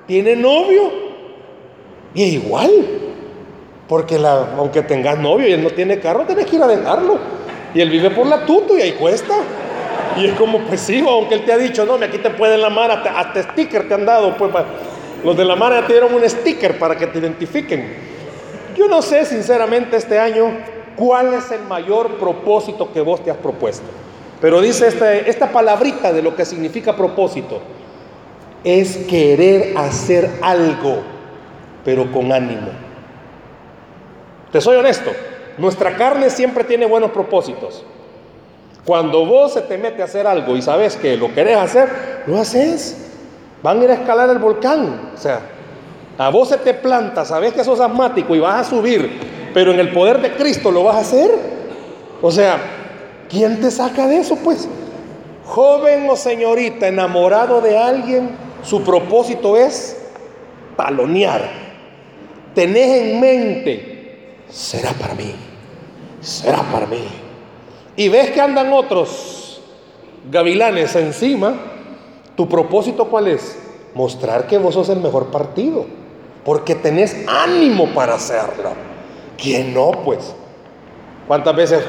tiene 0.07 0.35
novio, 0.35 0.91
y 2.15 2.23
igual. 2.23 2.71
Porque 3.87 4.17
la, 4.17 4.47
aunque 4.57 4.81
tengas 4.81 5.19
novio 5.19 5.47
y 5.47 5.53
él 5.53 5.61
no 5.61 5.69
tiene 5.69 5.99
carro, 5.99 6.23
tenés 6.25 6.47
que 6.47 6.55
ir 6.55 6.63
a 6.63 6.67
dejarlo. 6.67 7.19
Y 7.75 7.81
él 7.81 7.89
vive 7.91 8.09
por 8.09 8.25
la 8.25 8.43
tuto 8.45 8.75
y 8.75 8.81
ahí 8.81 8.93
cuesta. 8.93 9.35
Y 10.17 10.25
es 10.25 10.33
como, 10.33 10.59
pues 10.59 10.81
sí, 10.81 11.03
aunque 11.07 11.35
él 11.35 11.45
te 11.45 11.53
ha 11.53 11.57
dicho, 11.57 11.85
no, 11.85 11.93
aquí 12.03 12.17
te 12.17 12.31
pueden 12.31 12.61
la 12.61 12.71
mar, 12.71 12.89
hasta, 12.89 13.43
sticker 13.51 13.87
te 13.87 13.93
han 13.93 14.05
dado. 14.05 14.35
Pues, 14.37 14.51
los 15.23 15.37
de 15.37 15.45
la 15.45 15.55
mar 15.55 15.73
ya 15.73 15.85
te 15.85 15.93
dieron 15.93 16.15
un 16.15 16.27
sticker 16.27 16.79
para 16.79 16.95
que 16.95 17.05
te 17.05 17.19
identifiquen. 17.19 17.93
Yo 18.75 18.87
no 18.87 19.03
sé, 19.03 19.25
sinceramente, 19.25 19.97
este 19.97 20.17
año 20.17 20.51
¿Cuál 20.95 21.33
es 21.33 21.51
el 21.51 21.63
mayor 21.63 22.17
propósito 22.17 22.91
que 22.91 23.01
vos 23.01 23.23
te 23.23 23.29
has 23.29 23.37
propuesto? 23.37 23.85
Pero 24.39 24.61
dice 24.61 24.87
esta 25.27 25.51
palabrita 25.51 26.13
de 26.13 26.21
lo 26.21 26.35
que 26.35 26.45
significa 26.45 26.95
propósito. 26.95 27.59
Es 28.63 28.97
querer 28.97 29.77
hacer 29.77 30.29
algo, 30.41 31.03
pero 31.85 32.11
con 32.11 32.33
ánimo. 32.33 32.67
Te 34.51 34.59
soy 34.59 34.75
honesto, 34.75 35.11
nuestra 35.57 35.95
carne 35.95 36.29
siempre 36.29 36.65
tiene 36.65 36.85
buenos 36.85 37.11
propósitos. 37.11 37.85
Cuando 38.83 39.25
vos 39.25 39.53
se 39.53 39.61
te 39.61 39.77
mete 39.77 40.01
a 40.01 40.05
hacer 40.05 40.27
algo 40.27 40.57
y 40.57 40.61
sabes 40.61 40.97
que 40.97 41.15
lo 41.15 41.33
querés 41.33 41.57
hacer, 41.57 42.23
lo 42.27 42.37
haces. 42.37 43.11
Van 43.63 43.79
a 43.79 43.83
ir 43.85 43.91
a 43.91 43.93
escalar 43.93 44.29
el 44.29 44.39
volcán. 44.39 45.11
O 45.15 45.17
sea, 45.17 45.39
a 46.17 46.29
vos 46.29 46.49
se 46.49 46.57
te 46.57 46.73
planta, 46.73 47.23
sabes 47.23 47.53
que 47.53 47.63
sos 47.63 47.79
asmático 47.79 48.35
y 48.35 48.39
vas 48.39 48.67
a 48.67 48.69
subir 48.69 49.35
pero 49.55 49.71
en 49.71 49.79
el 49.79 49.93
poder 49.93 50.21
de 50.21 50.33
Cristo 50.33 50.69
lo 50.69 50.83
vas 50.83 50.97
a 50.97 50.99
hacer. 50.99 51.31
O 52.21 52.29
sea, 52.29 52.57
¿quién 53.29 53.61
te 53.61 53.71
saca 53.71 54.05
de 54.05 54.17
eso, 54.17 54.35
pues? 54.35 54.67
Joven 55.45 56.09
o 56.09 56.17
señorita 56.17 56.89
enamorado 56.89 57.61
de 57.61 57.77
alguien, 57.77 58.31
su 58.63 58.83
propósito 58.83 59.55
es 59.55 59.97
palonear. 60.75 61.64
Tenés 62.55 63.01
en 63.03 63.19
mente, 63.19 64.45
será 64.49 64.91
para 64.93 65.13
mí, 65.13 65.35
será 66.21 66.63
para 66.71 66.85
mí. 66.85 67.05
Y 67.97 68.07
ves 68.07 68.31
que 68.31 68.39
andan 68.39 68.71
otros 68.71 69.61
gavilanes 70.31 70.95
encima, 70.95 71.53
tu 72.35 72.47
propósito 72.47 73.05
cuál 73.05 73.27
es? 73.27 73.57
Mostrar 73.93 74.47
que 74.47 74.57
vos 74.57 74.73
sos 74.73 74.87
el 74.89 75.01
mejor 75.01 75.27
partido, 75.27 75.85
porque 76.45 76.75
tenés 76.75 77.25
ánimo 77.27 77.87
para 77.93 78.15
hacerlo. 78.15 78.71
¿Quién 79.37 79.73
no, 79.73 79.91
pues? 79.91 80.33
¿Cuántas 81.27 81.55
veces, 81.55 81.83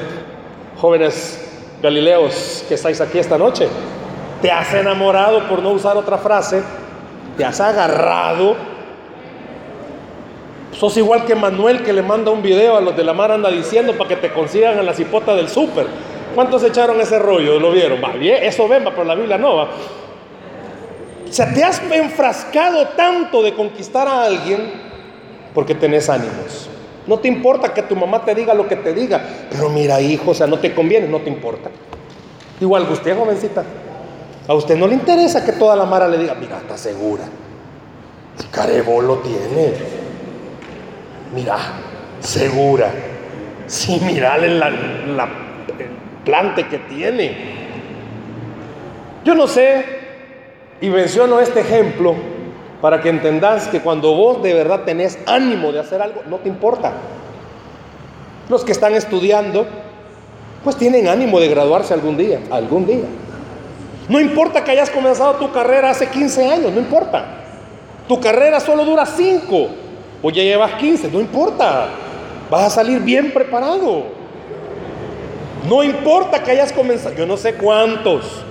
jóvenes 0.77 1.39
galileos 1.81 2.65
que 2.67 2.73
estáis 2.73 2.99
aquí 2.99 3.19
esta 3.19 3.37
noche, 3.37 3.69
te 4.41 4.51
has 4.51 4.73
enamorado, 4.73 5.47
por 5.47 5.61
no 5.61 5.71
usar 5.71 5.95
otra 5.95 6.17
frase, 6.17 6.61
te 7.37 7.45
has 7.45 7.61
agarrado? 7.61 8.76
Sos 10.79 10.95
igual 10.97 11.25
que 11.25 11.33
Manuel 11.33 11.83
que 11.83 11.91
le 11.91 12.03
manda 12.03 12.29
un 12.29 12.43
video 12.43 12.77
a 12.77 12.81
los 12.81 12.95
de 12.95 13.03
la 13.03 13.13
mar 13.13 13.31
anda 13.31 13.49
diciendo 13.49 13.97
para 13.97 14.09
que 14.09 14.15
te 14.15 14.31
consigan 14.31 14.77
a 14.77 14.83
la 14.83 14.93
cipota 14.93 15.33
del 15.33 15.49
súper. 15.49 15.87
¿Cuántos 16.35 16.63
echaron 16.63 17.01
ese 17.01 17.17
rollo? 17.17 17.59
¿Lo 17.59 17.71
vieron? 17.71 17.99
Va, 18.03 18.11
bien, 18.11 18.43
eso 18.43 18.67
ven, 18.67 18.83
pero 18.83 19.03
la 19.03 19.15
Biblia 19.15 19.39
no 19.39 19.55
va. 19.55 19.63
O 19.63 21.31
sea, 21.31 21.51
te 21.51 21.63
has 21.63 21.81
enfrascado 21.91 22.89
tanto 22.89 23.41
de 23.41 23.55
conquistar 23.55 24.07
a 24.07 24.25
alguien 24.25 24.71
porque 25.55 25.73
tenés 25.73 26.09
ánimos. 26.09 26.69
No 27.07 27.17
te 27.17 27.27
importa 27.27 27.73
que 27.73 27.81
tu 27.81 27.95
mamá 27.95 28.23
te 28.23 28.35
diga 28.35 28.53
lo 28.53 28.67
que 28.67 28.75
te 28.75 28.93
diga. 28.93 29.19
Pero 29.49 29.69
mira, 29.69 29.99
hijo, 29.99 30.31
o 30.31 30.33
sea, 30.35 30.45
no 30.45 30.59
te 30.59 30.75
conviene, 30.75 31.07
no 31.07 31.21
te 31.21 31.29
importa. 31.29 31.71
Igual 32.61 32.85
que 32.85 32.93
usted, 32.93 33.17
jovencita. 33.17 33.63
A 34.47 34.53
usted 34.53 34.77
no 34.77 34.85
le 34.85 34.93
interesa 34.93 35.43
que 35.43 35.53
toda 35.53 35.75
la 35.75 35.85
mara 35.85 36.07
le 36.07 36.19
diga, 36.19 36.35
mira, 36.35 36.57
está 36.57 36.77
segura. 36.77 37.23
Si 38.37 38.45
Carebo 38.47 39.01
lo 39.01 39.17
tiene. 39.17 39.73
Mira, 41.33 41.57
segura. 42.19 42.91
Sí, 43.67 43.99
mirale 44.03 44.47
la, 44.49 44.69
la, 44.69 45.23
el 45.77 45.89
plante 46.23 46.67
que 46.67 46.77
tiene. 46.79 47.57
Yo 49.25 49.35
no 49.35 49.47
sé, 49.47 49.83
y 50.79 50.89
menciono 50.89 51.39
este 51.39 51.59
ejemplo 51.59 52.15
para 52.81 53.01
que 53.01 53.09
entendas 53.09 53.67
que 53.67 53.81
cuando 53.81 54.13
vos 54.13 54.41
de 54.41 54.53
verdad 54.53 54.83
tenés 54.85 55.17
ánimo 55.25 55.71
de 55.71 55.79
hacer 55.79 56.01
algo, 56.01 56.21
no 56.27 56.37
te 56.37 56.47
importa. 56.47 56.93
Los 58.49 58.63
que 58.63 58.71
están 58.71 58.93
estudiando, 58.93 59.65
pues 60.63 60.77
tienen 60.77 61.07
ánimo 61.07 61.39
de 61.39 61.49
graduarse 61.49 61.93
algún 61.93 62.15
día, 62.15 62.39
algún 62.51 62.85
día. 62.85 63.05
No 64.07 64.21
importa 64.21 64.63
que 64.63 64.71
hayas 64.71 64.89
comenzado 64.89 65.33
tu 65.33 65.51
carrera 65.51 65.89
hace 65.89 66.07
15 66.07 66.49
años, 66.49 66.71
no 66.71 66.79
importa. 66.79 67.25
Tu 68.07 68.21
carrera 68.21 68.61
solo 68.61 68.85
dura 68.85 69.05
5 69.05 69.86
o 70.21 70.29
ya 70.29 70.43
llevas 70.43 70.73
15, 70.73 71.11
no 71.11 71.19
importa. 71.19 71.89
Vas 72.49 72.63
a 72.63 72.69
salir 72.69 72.99
bien 72.99 73.31
preparado. 73.31 74.05
No 75.67 75.83
importa 75.83 76.41
que 76.43 76.51
hayas 76.51 76.71
comenzado, 76.71 77.15
yo 77.15 77.25
no 77.25 77.35
sé 77.35 77.55
cuántos. 77.55 78.43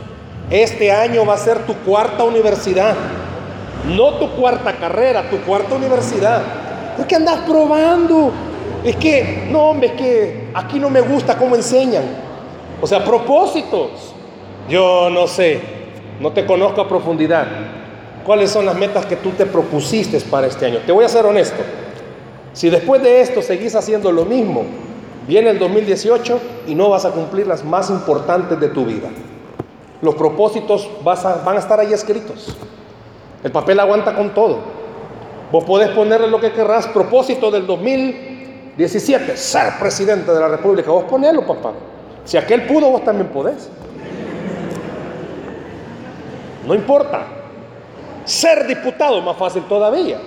Este 0.51 0.93
año 0.93 1.25
va 1.25 1.35
a 1.35 1.39
ser 1.39 1.61
tu 1.61 1.75
cuarta 1.75 2.25
universidad. 2.25 2.95
No 3.95 4.15
tu 4.15 4.31
cuarta 4.33 4.73
carrera, 4.75 5.29
tu 5.31 5.39
cuarta 5.39 5.75
universidad. 5.75 6.43
¿Por 6.97 7.07
qué 7.07 7.17
andas 7.17 7.41
probando? 7.47 8.33
Es 8.85 8.97
que, 8.97 9.49
no, 9.51 9.71
hombre, 9.71 9.89
es 9.89 9.93
que 9.95 10.49
aquí 10.55 10.79
no 10.79 10.91
me 10.91 11.01
gusta 11.01 11.37
cómo 11.37 11.57
enseñan. 11.57 12.05
O 12.81 12.87
sea, 12.87 13.05
propósitos. 13.05 14.15
Yo 14.69 15.09
no 15.11 15.27
sé, 15.27 15.61
no 16.21 16.33
te 16.33 16.45
conozco 16.45 16.81
a 16.81 16.89
profundidad. 16.89 17.47
¿Cuáles 18.27 18.51
son 18.51 18.67
las 18.67 18.77
metas 18.77 19.07
que 19.07 19.15
tú 19.15 19.31
te 19.31 19.47
propusiste 19.47 20.19
para 20.23 20.49
este 20.49 20.67
año? 20.67 20.81
Te 20.85 20.91
voy 20.91 21.05
a 21.05 21.09
ser 21.09 21.25
honesto. 21.25 21.63
Si 22.53 22.69
después 22.69 23.01
de 23.01 23.21
esto 23.21 23.41
seguís 23.41 23.77
haciendo 23.77 24.11
lo 24.11 24.25
mismo, 24.25 24.65
viene 25.29 25.51
el 25.51 25.61
2018 25.61 26.41
y 26.67 26.75
no 26.75 26.91
vas 26.91 27.05
a 27.05 27.13
cumplir 27.13 27.47
las 27.47 27.65
más 27.65 27.89
importantes 27.89 28.59
de 28.59 28.69
tu 28.69 28.85
vida. 28.85 29.09
Los 30.03 30.17
propósitos 30.17 30.91
van 31.05 31.57
a 31.57 31.61
estar 31.61 31.79
ahí 31.79 31.93
escritos. 31.93 32.57
El 33.45 33.53
papel 33.53 33.79
aguanta 33.79 34.17
con 34.17 34.35
todo. 34.35 34.59
Vos 35.53 35.63
podés 35.63 35.91
ponerle 35.91 36.27
lo 36.27 36.41
que 36.41 36.51
querrás, 36.51 36.89
propósito 36.89 37.53
del 37.53 37.65
2017, 37.65 39.37
ser 39.37 39.75
presidente 39.79 40.33
de 40.33 40.41
la 40.41 40.49
República. 40.49 40.91
Vos 40.91 41.05
ponelo, 41.05 41.47
papá. 41.47 41.75
Si 42.25 42.37
aquel 42.37 42.67
pudo, 42.67 42.91
vos 42.91 43.05
también 43.05 43.29
podés. 43.29 43.69
No 46.67 46.75
importa. 46.75 47.36
Ser 48.27 48.67
diputado, 48.67 49.23
más 49.23 49.37
fácil 49.37 49.63
todavía. 49.63 50.19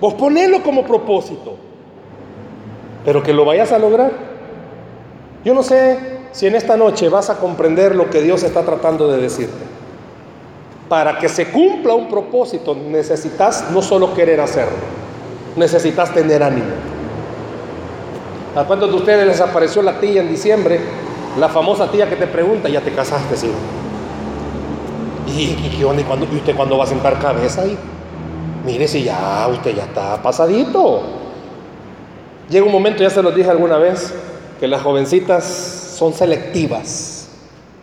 Vos 0.00 0.14
ponelo 0.14 0.62
como 0.62 0.84
propósito. 0.84 1.56
Pero 3.04 3.22
que 3.22 3.32
lo 3.32 3.44
vayas 3.44 3.70
a 3.70 3.78
lograr. 3.78 4.12
Yo 5.44 5.54
no 5.54 5.62
sé 5.62 5.98
si 6.32 6.46
en 6.46 6.56
esta 6.56 6.76
noche 6.76 7.08
vas 7.08 7.30
a 7.30 7.36
comprender 7.36 7.94
lo 7.94 8.10
que 8.10 8.22
Dios 8.22 8.42
está 8.42 8.62
tratando 8.62 9.08
de 9.08 9.20
decirte. 9.20 9.64
Para 10.88 11.18
que 11.18 11.28
se 11.28 11.50
cumpla 11.50 11.94
un 11.94 12.08
propósito 12.08 12.74
necesitas 12.74 13.70
no 13.70 13.80
solo 13.82 14.14
querer 14.14 14.40
hacerlo, 14.40 14.76
necesitas 15.56 16.12
tener 16.12 16.42
ánimo. 16.42 16.74
¿A 18.56 18.64
cuántos 18.64 18.90
de 18.90 18.96
ustedes 18.96 19.26
les 19.26 19.40
apareció 19.40 19.82
la 19.82 19.98
tía 19.98 20.20
en 20.20 20.28
diciembre 20.28 20.78
La 21.38 21.48
famosa 21.48 21.90
tía 21.90 22.08
que 22.08 22.14
te 22.14 22.28
pregunta, 22.28 22.68
ya 22.68 22.80
te 22.80 22.92
casaste, 22.92 23.36
sí. 23.36 23.50
¿Y, 25.26 25.54
qué 25.76 25.84
onda? 25.84 26.02
¿Y, 26.02 26.36
usted 26.36 26.54
cuándo 26.54 26.76
va 26.76 26.84
a 26.84 26.86
sentar 26.86 27.18
cabeza 27.18 27.62
ahí? 27.62 27.76
Mire 28.64 28.88
si 28.88 29.04
ya, 29.04 29.48
usted 29.50 29.74
ya 29.74 29.84
está 29.84 30.22
pasadito. 30.22 31.02
Llega 32.48 32.64
un 32.64 32.72
momento, 32.72 33.02
ya 33.02 33.10
se 33.10 33.22
los 33.22 33.34
dije 33.34 33.50
alguna 33.50 33.78
vez, 33.78 34.12
que 34.60 34.68
las 34.68 34.82
jovencitas 34.82 35.44
son 35.44 36.12
selectivas 36.12 37.28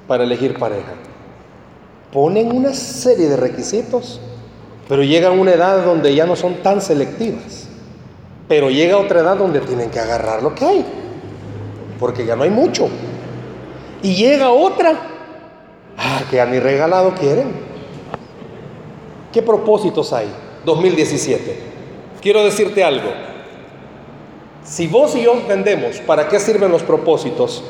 para 0.08 0.24
elegir 0.24 0.58
pareja. 0.58 0.94
Ponen 2.12 2.56
una 2.56 2.74
serie 2.74 3.30
de 3.30 3.38
requisitos, 3.38 4.20
pero 4.88 5.04
llegan 5.04 5.34
a 5.34 5.42
una 5.42 5.52
edad 5.52 5.84
donde 5.84 6.14
ya 6.14 6.26
no 6.26 6.36
son 6.36 6.56
tan 6.56 6.82
selectivas. 6.82 7.68
Pero 8.48 8.70
llega 8.70 8.98
otra 8.98 9.22
edad 9.22 9.38
donde 9.38 9.62
tienen 9.62 9.90
que 9.90 10.00
agarrar 10.00 10.44
lo 10.44 10.54
que 10.54 10.66
hay, 10.66 10.86
porque 12.00 12.26
ya 12.26 12.36
no 12.36 12.44
hay 12.44 12.50
mucho. 12.50 12.90
Y 14.04 14.16
llega 14.16 14.52
otra, 14.52 14.94
que 16.30 16.42
a 16.42 16.46
ni 16.46 16.60
regalado 16.60 17.14
quieren. 17.16 17.52
¿Qué 19.32 19.42
propósitos 19.42 20.14
hay? 20.14 20.28
2017. 20.66 21.60
Quiero 22.22 22.44
decirte 22.44 22.84
algo. 22.84 23.10
Si 24.64 24.88
vos 24.88 25.16
y 25.16 25.24
yo 25.24 25.34
entendemos 25.34 25.98
para 25.98 26.28
qué 26.28 26.40
sirven 26.40 26.72
los 26.72 26.84
propósitos, 26.84 27.64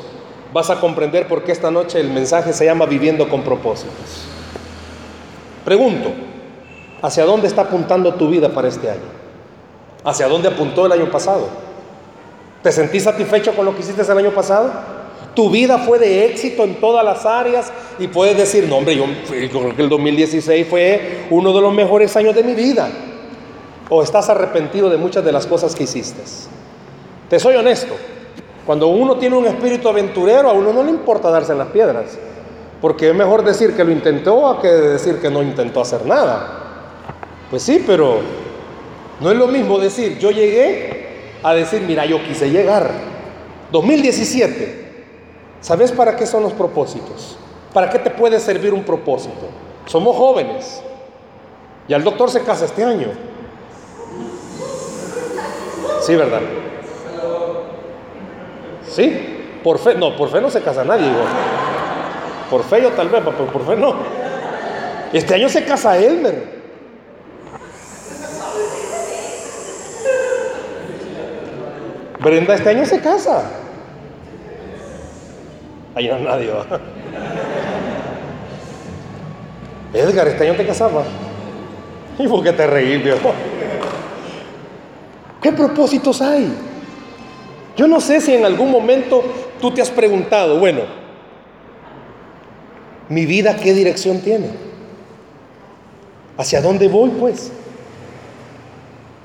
vas 0.52 0.70
a 0.70 0.80
comprender 0.80 1.26
por 1.26 1.42
qué 1.44 1.52
esta 1.52 1.70
noche 1.70 2.00
el 2.00 2.10
mensaje 2.10 2.52
se 2.52 2.64
llama 2.64 2.86
Viviendo 2.86 3.28
con 3.28 3.42
propósitos. 3.42 4.26
Pregunto, 5.64 6.10
¿hacia 7.00 7.24
dónde 7.24 7.46
está 7.46 7.62
apuntando 7.62 8.14
tu 8.14 8.28
vida 8.28 8.50
para 8.50 8.68
este 8.68 8.90
año? 8.90 9.22
¿Hacia 10.04 10.28
dónde 10.28 10.48
apuntó 10.48 10.86
el 10.86 10.92
año 10.92 11.10
pasado? 11.10 11.48
¿Te 12.62 12.70
sentís 12.70 13.04
satisfecho 13.04 13.54
con 13.54 13.64
lo 13.64 13.74
que 13.74 13.80
hiciste 13.80 14.02
el 14.02 14.18
año 14.18 14.32
pasado? 14.32 14.70
Tu 15.34 15.48
vida 15.48 15.78
fue 15.78 15.98
de 15.98 16.26
éxito 16.26 16.64
en 16.64 16.80
todas 16.80 17.04
las 17.04 17.24
áreas 17.24 17.72
y 17.98 18.08
puedes 18.08 18.36
decir, 18.36 18.68
no 18.68 18.76
hombre, 18.76 18.96
yo 18.96 19.06
creo 19.28 19.76
que 19.76 19.82
el 19.82 19.88
2016 19.88 20.66
fue 20.68 21.26
uno 21.30 21.52
de 21.52 21.60
los 21.60 21.72
mejores 21.72 22.16
años 22.16 22.34
de 22.34 22.42
mi 22.42 22.54
vida. 22.54 22.88
O 23.88 24.02
estás 24.02 24.28
arrepentido 24.28 24.88
de 24.88 24.96
muchas 24.96 25.24
de 25.24 25.32
las 25.32 25.46
cosas 25.46 25.74
que 25.74 25.84
hiciste. 25.84 26.22
Te 27.28 27.38
soy 27.38 27.56
honesto, 27.56 27.94
cuando 28.66 28.88
uno 28.88 29.16
tiene 29.16 29.36
un 29.36 29.46
espíritu 29.46 29.88
aventurero, 29.88 30.50
a 30.50 30.52
uno 30.52 30.72
no 30.72 30.82
le 30.82 30.90
importa 30.90 31.30
darse 31.30 31.52
en 31.52 31.58
las 31.58 31.68
piedras. 31.68 32.18
Porque 32.80 33.10
es 33.10 33.14
mejor 33.14 33.44
decir 33.44 33.76
que 33.76 33.84
lo 33.84 33.92
intentó 33.92 34.58
que 34.60 34.68
decir 34.68 35.20
que 35.20 35.30
no 35.30 35.42
intentó 35.42 35.80
hacer 35.80 36.04
nada. 36.06 36.58
Pues 37.50 37.62
sí, 37.62 37.82
pero 37.86 38.20
no 39.20 39.30
es 39.30 39.36
lo 39.36 39.46
mismo 39.46 39.78
decir 39.78 40.18
yo 40.18 40.30
llegué 40.30 41.02
a 41.42 41.54
decir, 41.54 41.82
mira, 41.82 42.04
yo 42.06 42.22
quise 42.24 42.50
llegar. 42.50 42.90
2017, 43.70 44.82
¿Sabes 45.62 45.92
para 45.92 46.16
qué 46.16 46.26
son 46.26 46.42
los 46.42 46.52
propósitos? 46.52 47.36
¿Para 47.72 47.88
qué 47.88 47.98
te 47.98 48.10
puede 48.10 48.38
servir 48.38 48.74
un 48.74 48.84
propósito? 48.84 49.48
Somos 49.86 50.16
jóvenes. 50.16 50.82
Y 51.88 51.94
el 51.94 52.04
doctor 52.04 52.30
se 52.30 52.42
casa 52.42 52.66
este 52.66 52.84
año. 52.84 53.08
Sí, 56.02 56.14
¿verdad? 56.14 56.40
¿Sí? 58.88 59.60
Por 59.62 59.78
fe, 59.78 59.94
no, 59.94 60.16
por 60.16 60.28
fe 60.28 60.40
no 60.40 60.50
se 60.50 60.60
casa 60.60 60.84
nadie. 60.84 61.10
Por 62.50 62.62
fe 62.64 62.82
yo 62.82 62.90
tal 62.90 63.08
vez, 63.08 63.22
pero 63.24 63.46
por 63.46 63.64
fe 63.64 63.76
no. 63.76 63.94
Este 65.12 65.34
año 65.34 65.48
se 65.48 65.64
casa 65.64 65.96
Elmer. 65.96 66.62
Brenda 72.18 72.54
este 72.54 72.70
año 72.70 72.86
se 72.86 73.00
casa. 73.00 73.50
Ahí 75.94 76.08
no 76.08 76.18
nadie 76.18 76.50
va. 76.50 76.80
Edgar, 79.92 80.28
este 80.28 80.48
año 80.48 80.56
te 80.56 80.66
casaba. 80.66 81.04
¿Y 82.18 82.26
por 82.28 82.42
qué 82.42 82.52
te 82.52 82.66
reí, 82.66 83.02
¿Qué 85.40 85.52
propósitos 85.52 86.22
hay? 86.22 86.52
Yo 87.76 87.88
no 87.88 88.00
sé 88.00 88.20
si 88.20 88.34
en 88.34 88.44
algún 88.44 88.70
momento 88.70 89.22
tú 89.60 89.70
te 89.72 89.82
has 89.82 89.90
preguntado, 89.90 90.58
bueno, 90.58 90.82
¿mi 93.08 93.26
vida 93.26 93.56
qué 93.56 93.72
dirección 93.72 94.20
tiene? 94.20 94.50
¿Hacia 96.36 96.60
dónde 96.60 96.86
voy, 96.88 97.10
pues? 97.10 97.50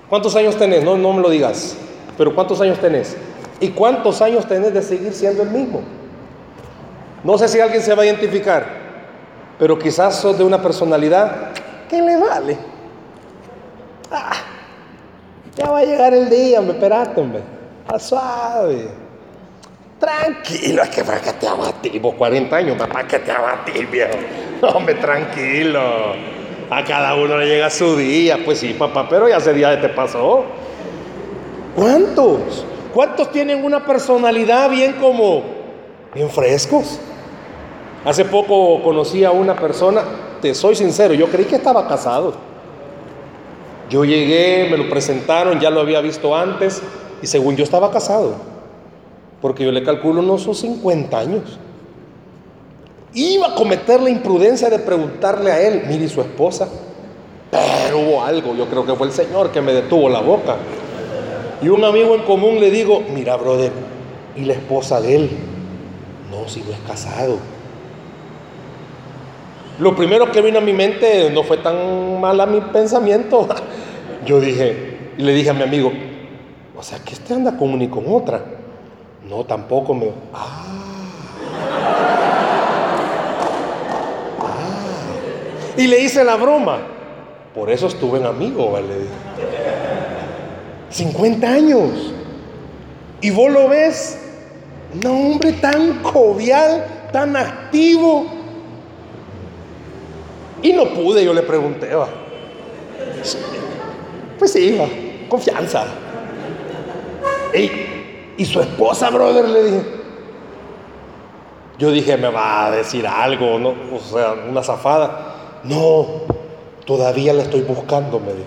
¿Cuántos 0.09 0.35
años 0.35 0.57
tenés? 0.57 0.83
No, 0.83 0.97
no 0.97 1.13
me 1.13 1.21
lo 1.21 1.29
digas, 1.29 1.75
pero 2.17 2.33
¿cuántos 2.33 2.61
años 2.61 2.79
tenés? 2.79 3.15
¿Y 3.59 3.69
cuántos 3.69 4.21
años 4.21 4.47
tenés 4.47 4.73
de 4.73 4.81
seguir 4.81 5.13
siendo 5.13 5.43
el 5.43 5.49
mismo? 5.49 5.81
No 7.23 7.37
sé 7.37 7.47
si 7.47 7.59
alguien 7.59 7.81
se 7.81 7.93
va 7.93 8.03
a 8.03 8.05
identificar, 8.05 8.76
pero 9.59 9.77
quizás 9.77 10.19
sos 10.19 10.37
de 10.37 10.43
una 10.43 10.61
personalidad 10.61 11.51
que 11.89 12.01
le 12.01 12.17
vale. 12.17 12.57
Ah, 14.11 14.33
ya 15.55 15.69
va 15.69 15.79
a 15.79 15.83
llegar 15.83 16.13
el 16.13 16.29
día, 16.29 16.61
me 16.61 16.71
espérate, 16.73 17.19
hombre. 17.19 17.41
A 17.87 17.97
suave. 17.99 18.89
Tranquilo, 19.99 20.83
es 20.83 20.89
que 20.89 21.03
para 21.03 21.19
que 21.19 21.33
te 21.33 21.47
abatís, 21.47 21.99
vos 21.99 22.13
40 22.15 22.55
años, 22.55 22.77
papá, 22.77 23.07
que 23.07 23.19
te 23.19 23.31
abatís, 23.31 23.89
viejo. 23.89 24.17
Hombre, 24.61 24.95
tranquilo. 24.95 25.81
A 26.69 26.83
cada 26.83 27.15
uno 27.15 27.37
le 27.37 27.47
llega 27.47 27.69
su 27.69 27.95
día, 27.95 28.37
pues 28.43 28.59
sí, 28.59 28.75
papá, 28.77 29.07
pero 29.09 29.27
ya 29.27 29.37
ese 29.37 29.53
día 29.53 29.79
te 29.81 29.89
pasó. 29.89 30.43
¿Cuántos? 31.75 32.65
¿Cuántos 32.93 33.31
tienen 33.31 33.63
una 33.63 33.85
personalidad 33.85 34.69
bien 34.69 34.93
como, 34.93 35.43
bien 36.13 36.29
frescos? 36.29 36.99
Hace 38.07 38.23
poco 38.23 38.81
conocí 38.83 39.25
a 39.25 39.31
una 39.31 39.53
persona, 39.53 40.01
te 40.41 40.55
soy 40.55 40.75
sincero, 40.75 41.13
yo 41.13 41.27
creí 41.27 41.43
que 41.43 41.57
estaba 41.57 41.89
casado. 41.89 42.35
Yo 43.89 44.05
llegué, 44.05 44.69
me 44.71 44.77
lo 44.77 44.87
presentaron, 44.87 45.59
ya 45.59 45.69
lo 45.69 45.81
había 45.81 45.99
visto 45.99 46.33
antes 46.33 46.81
y 47.21 47.27
según 47.27 47.57
yo 47.57 47.65
estaba 47.65 47.91
casado, 47.91 48.35
porque 49.41 49.65
yo 49.65 49.73
le 49.73 49.83
calculo 49.83 50.21
unos 50.21 50.43
50 50.57 51.19
años. 51.19 51.59
Iba 53.13 53.47
a 53.47 53.55
cometer 53.55 53.99
la 53.99 54.09
imprudencia 54.09 54.69
de 54.69 54.79
preguntarle 54.79 55.51
a 55.51 55.67
él, 55.67 55.83
mire, 55.89 56.07
su 56.07 56.21
esposa? 56.21 56.69
Pero 57.51 57.99
hubo 57.99 58.23
algo, 58.23 58.55
yo 58.55 58.67
creo 58.67 58.85
que 58.85 58.95
fue 58.95 59.07
el 59.07 59.13
Señor 59.13 59.51
que 59.51 59.59
me 59.59 59.73
detuvo 59.73 60.07
la 60.07 60.21
boca. 60.21 60.55
Y 61.61 61.67
un 61.67 61.83
amigo 61.83 62.15
en 62.15 62.21
común 62.21 62.61
le 62.61 62.71
digo, 62.71 63.03
mira, 63.13 63.35
brother, 63.35 63.73
¿y 64.37 64.45
la 64.45 64.53
esposa 64.53 65.01
de 65.01 65.13
él? 65.13 65.29
No, 66.31 66.47
si 66.47 66.61
no 66.61 66.71
es 66.71 66.79
casado. 66.87 67.56
Lo 69.79 69.95
primero 69.95 70.31
que 70.31 70.41
vino 70.41 70.57
a 70.57 70.61
mi 70.61 70.73
mente 70.73 71.29
no 71.29 71.43
fue 71.43 71.57
tan 71.57 72.19
mal 72.19 72.41
a 72.41 72.47
mi 72.47 72.61
pensamiento. 72.61 73.47
Yo 74.25 74.39
dije, 74.39 75.11
y 75.17 75.21
le 75.21 75.33
dije 75.33 75.51
a 75.51 75.53
mi 75.53 75.61
amigo, 75.61 75.91
o 76.75 76.81
sea, 76.81 76.97
que 76.99 77.13
este 77.13 77.33
anda 77.33 77.55
con 77.55 77.73
una 77.73 77.83
y 77.83 77.87
con 77.87 78.05
otra. 78.07 78.43
No, 79.29 79.43
tampoco 79.43 79.93
me. 79.93 80.09
Ah. 80.33 80.63
ah. 84.39 85.77
Y 85.77 85.85
le 85.85 86.01
hice 86.01 86.23
la 86.23 86.37
broma. 86.37 86.79
Por 87.53 87.69
eso 87.69 87.87
estuve 87.87 88.19
en 88.19 88.25
amigo, 88.25 88.71
¿vale? 88.71 89.05
50 90.89 91.47
años. 91.47 92.13
Y 93.21 93.29
vos 93.29 93.51
lo 93.51 93.69
ves, 93.69 94.17
un 94.93 95.05
hombre 95.07 95.53
tan 95.53 96.03
jovial, 96.03 96.85
tan 97.11 97.35
activo 97.35 98.36
y 100.61 100.73
no 100.73 100.85
pude, 100.85 101.23
yo 101.23 101.33
le 101.33 101.43
pregunté, 101.43 101.93
va. 101.93 102.07
Pues 104.39 104.51
sí, 104.51 104.77
va, 104.77 104.85
confianza. 105.29 105.85
¿Y 108.37 108.45
su 108.45 108.61
esposa, 108.61 109.09
brother? 109.09 109.49
Le 109.49 109.63
dije. 109.63 109.81
Yo 111.79 111.91
dije, 111.91 112.17
me 112.17 112.29
va 112.29 112.67
a 112.67 112.71
decir 112.71 113.05
algo. 113.07 113.55
O 113.55 113.99
sea, 113.99 114.35
una 114.47 114.63
zafada. 114.63 115.59
No, 115.63 116.05
todavía 116.85 117.33
la 117.33 117.43
estoy 117.43 117.61
buscando, 117.61 118.19
me 118.19 118.33
dijo. 118.33 118.45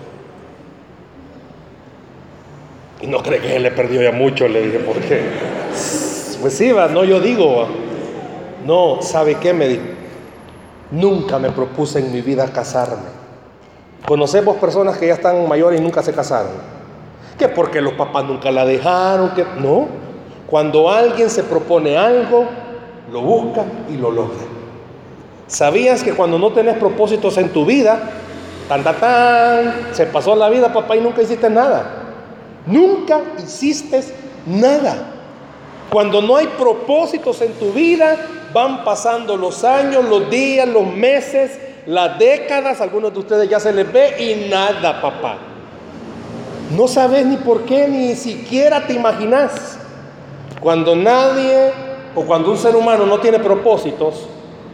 Y 3.01 3.07
no 3.07 3.21
cree 3.21 3.41
que 3.41 3.49
se 3.49 3.59
le 3.59 3.71
perdió 3.71 4.01
ya 4.01 4.11
mucho, 4.11 4.47
le 4.47 4.61
dije, 4.61 4.79
porque. 4.79 5.21
Pues 6.41 6.53
sí, 6.53 6.71
va, 6.71 6.87
no, 6.87 7.03
yo 7.03 7.19
digo, 7.19 7.67
No, 8.65 8.99
¿sabe 9.01 9.35
qué? 9.35 9.53
Me 9.53 9.67
dijo. 9.67 9.83
Nunca 10.91 11.39
me 11.39 11.49
propuse 11.49 11.99
en 11.99 12.11
mi 12.11 12.21
vida 12.21 12.45
casarme. 12.51 13.21
Conocemos 14.05 14.57
personas 14.57 14.97
que 14.97 15.07
ya 15.07 15.13
están 15.13 15.47
mayores 15.47 15.79
y 15.79 15.83
nunca 15.83 16.03
se 16.03 16.13
casaron. 16.13 16.51
Que 17.37 17.47
porque 17.47 17.81
los 17.81 17.93
papás 17.93 18.25
nunca 18.25 18.51
la 18.51 18.65
dejaron, 18.65 19.31
que 19.31 19.45
no. 19.57 19.87
Cuando 20.47 20.89
alguien 20.89 21.29
se 21.29 21.43
propone 21.43 21.97
algo, 21.97 22.45
lo 23.11 23.21
busca 23.21 23.63
y 23.89 23.95
lo 23.95 24.11
logra. 24.11 24.43
¿Sabías 25.47 26.03
que 26.03 26.13
cuando 26.13 26.37
no 26.37 26.51
tenés 26.51 26.77
propósitos 26.77 27.37
en 27.37 27.49
tu 27.49 27.65
vida, 27.65 27.99
tan, 28.67 28.83
tan, 28.83 28.95
tan, 28.99 29.73
se 29.93 30.05
pasó 30.05 30.35
la 30.35 30.49
vida, 30.49 30.73
papá, 30.73 30.95
y 30.95 31.01
nunca 31.01 31.21
hiciste 31.21 31.49
nada? 31.49 31.85
Nunca 32.65 33.21
hiciste 33.37 34.01
nada. 34.45 34.95
Cuando 35.89 36.21
no 36.21 36.37
hay 36.37 36.47
propósitos 36.47 37.41
en 37.41 37.53
tu 37.53 37.71
vida, 37.71 38.17
van 38.53 38.83
pasando 38.83 39.37
los 39.37 39.63
años, 39.63 40.05
los 40.05 40.29
días, 40.29 40.67
los 40.67 40.85
meses, 40.85 41.59
las 41.85 42.17
décadas, 42.19 42.81
algunos 42.81 43.13
de 43.13 43.19
ustedes 43.19 43.49
ya 43.49 43.59
se 43.59 43.73
les 43.73 43.91
ve 43.91 44.15
y 44.19 44.49
nada, 44.49 45.01
papá. 45.01 45.37
No 46.75 46.87
sabes 46.87 47.25
ni 47.25 47.37
por 47.37 47.63
qué, 47.63 47.87
ni 47.87 48.15
siquiera 48.15 48.85
te 48.85 48.93
imaginas. 48.93 49.77
Cuando 50.59 50.95
nadie 50.95 51.71
o 52.15 52.23
cuando 52.23 52.51
un 52.51 52.57
ser 52.57 52.75
humano 52.75 53.05
no 53.05 53.19
tiene 53.19 53.39
propósitos, 53.39 54.27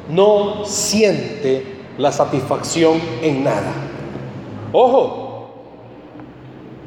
no 0.10 0.66
siente 0.66 1.78
la 1.98 2.12
satisfacción 2.12 3.02
en 3.22 3.44
nada. 3.44 3.74
Ojo, 4.72 5.28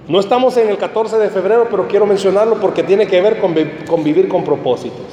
no 0.09 0.19
estamos 0.19 0.57
en 0.57 0.69
el 0.69 0.77
14 0.77 1.19
de 1.19 1.31
febrero, 1.31 1.69
pero 1.71 1.87
quiero 1.87 2.07
mencionarlo 2.07 2.57
porque 2.57 2.83
tiene 2.83 3.07
que 3.07 3.21
ver 3.21 3.41
con, 3.41 3.55
vivir 4.05 4.29
con 4.29 4.45
propósitos. 4.45 5.07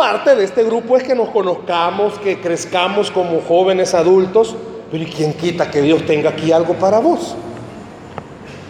Parte 0.00 0.34
de 0.34 0.44
este 0.44 0.64
grupo 0.64 0.96
es 0.96 1.02
que 1.02 1.14
nos 1.14 1.28
conozcamos, 1.28 2.18
que 2.20 2.40
crezcamos 2.40 3.10
como 3.10 3.42
jóvenes 3.42 3.92
adultos, 3.92 4.56
pero 4.90 5.04
¿y 5.04 5.06
quién 5.06 5.34
quita 5.34 5.70
que 5.70 5.82
Dios 5.82 6.06
tenga 6.06 6.30
aquí 6.30 6.50
algo 6.52 6.72
para 6.72 7.00
vos? 7.00 7.34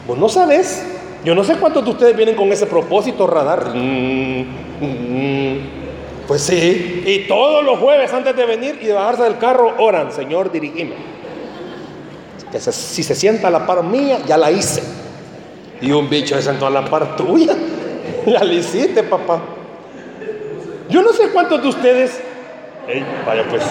Vos 0.09 0.19
no 0.19 0.29
sabes. 0.29 0.85
Yo 1.25 1.37
no 1.37 1.45
sé 1.45 1.55
cuántos 1.55 1.85
de 1.85 1.91
ustedes 1.93 2.17
vienen 2.17 2.35
con 2.35 2.51
ese 2.51 2.67
propósito 2.67 3.29
radar. 3.29 3.73
Mm, 3.73 4.41
mm, 4.81 5.59
pues 6.27 6.43
sí. 6.43 7.05
Y 7.07 7.29
todos 7.29 7.65
los 7.65 7.79
jueves 7.79 8.13
antes 8.13 8.35
de 8.35 8.45
venir 8.45 8.81
y 8.83 8.87
de 8.87 8.95
bajarse 8.95 9.23
del 9.23 9.39
carro 9.39 9.77
oran, 9.79 10.11
Señor, 10.11 10.51
dirigime. 10.51 10.95
Que 12.51 12.59
si 12.59 13.05
se 13.05 13.15
sienta 13.15 13.47
a 13.47 13.51
la 13.53 13.65
par 13.69 13.85
mía, 13.85 14.19
ya 14.27 14.37
la 14.37 14.51
hice. 14.51 14.83
Y 15.81 15.93
un 15.93 16.11
bicho 16.11 16.35
se 16.35 16.43
sentó 16.43 16.67
a 16.67 16.71
la 16.71 16.85
par 16.87 17.15
tuya. 17.15 17.55
Ya 18.27 18.43
la 18.43 18.53
hiciste, 18.53 19.05
papá. 19.05 19.60
Yo 20.91 21.03
no 21.03 21.13
sé 21.13 21.31
cuántos 21.31 21.63
de 21.63 21.69
ustedes. 21.69 22.21
vaya 23.25 23.45
pues. 23.49 23.63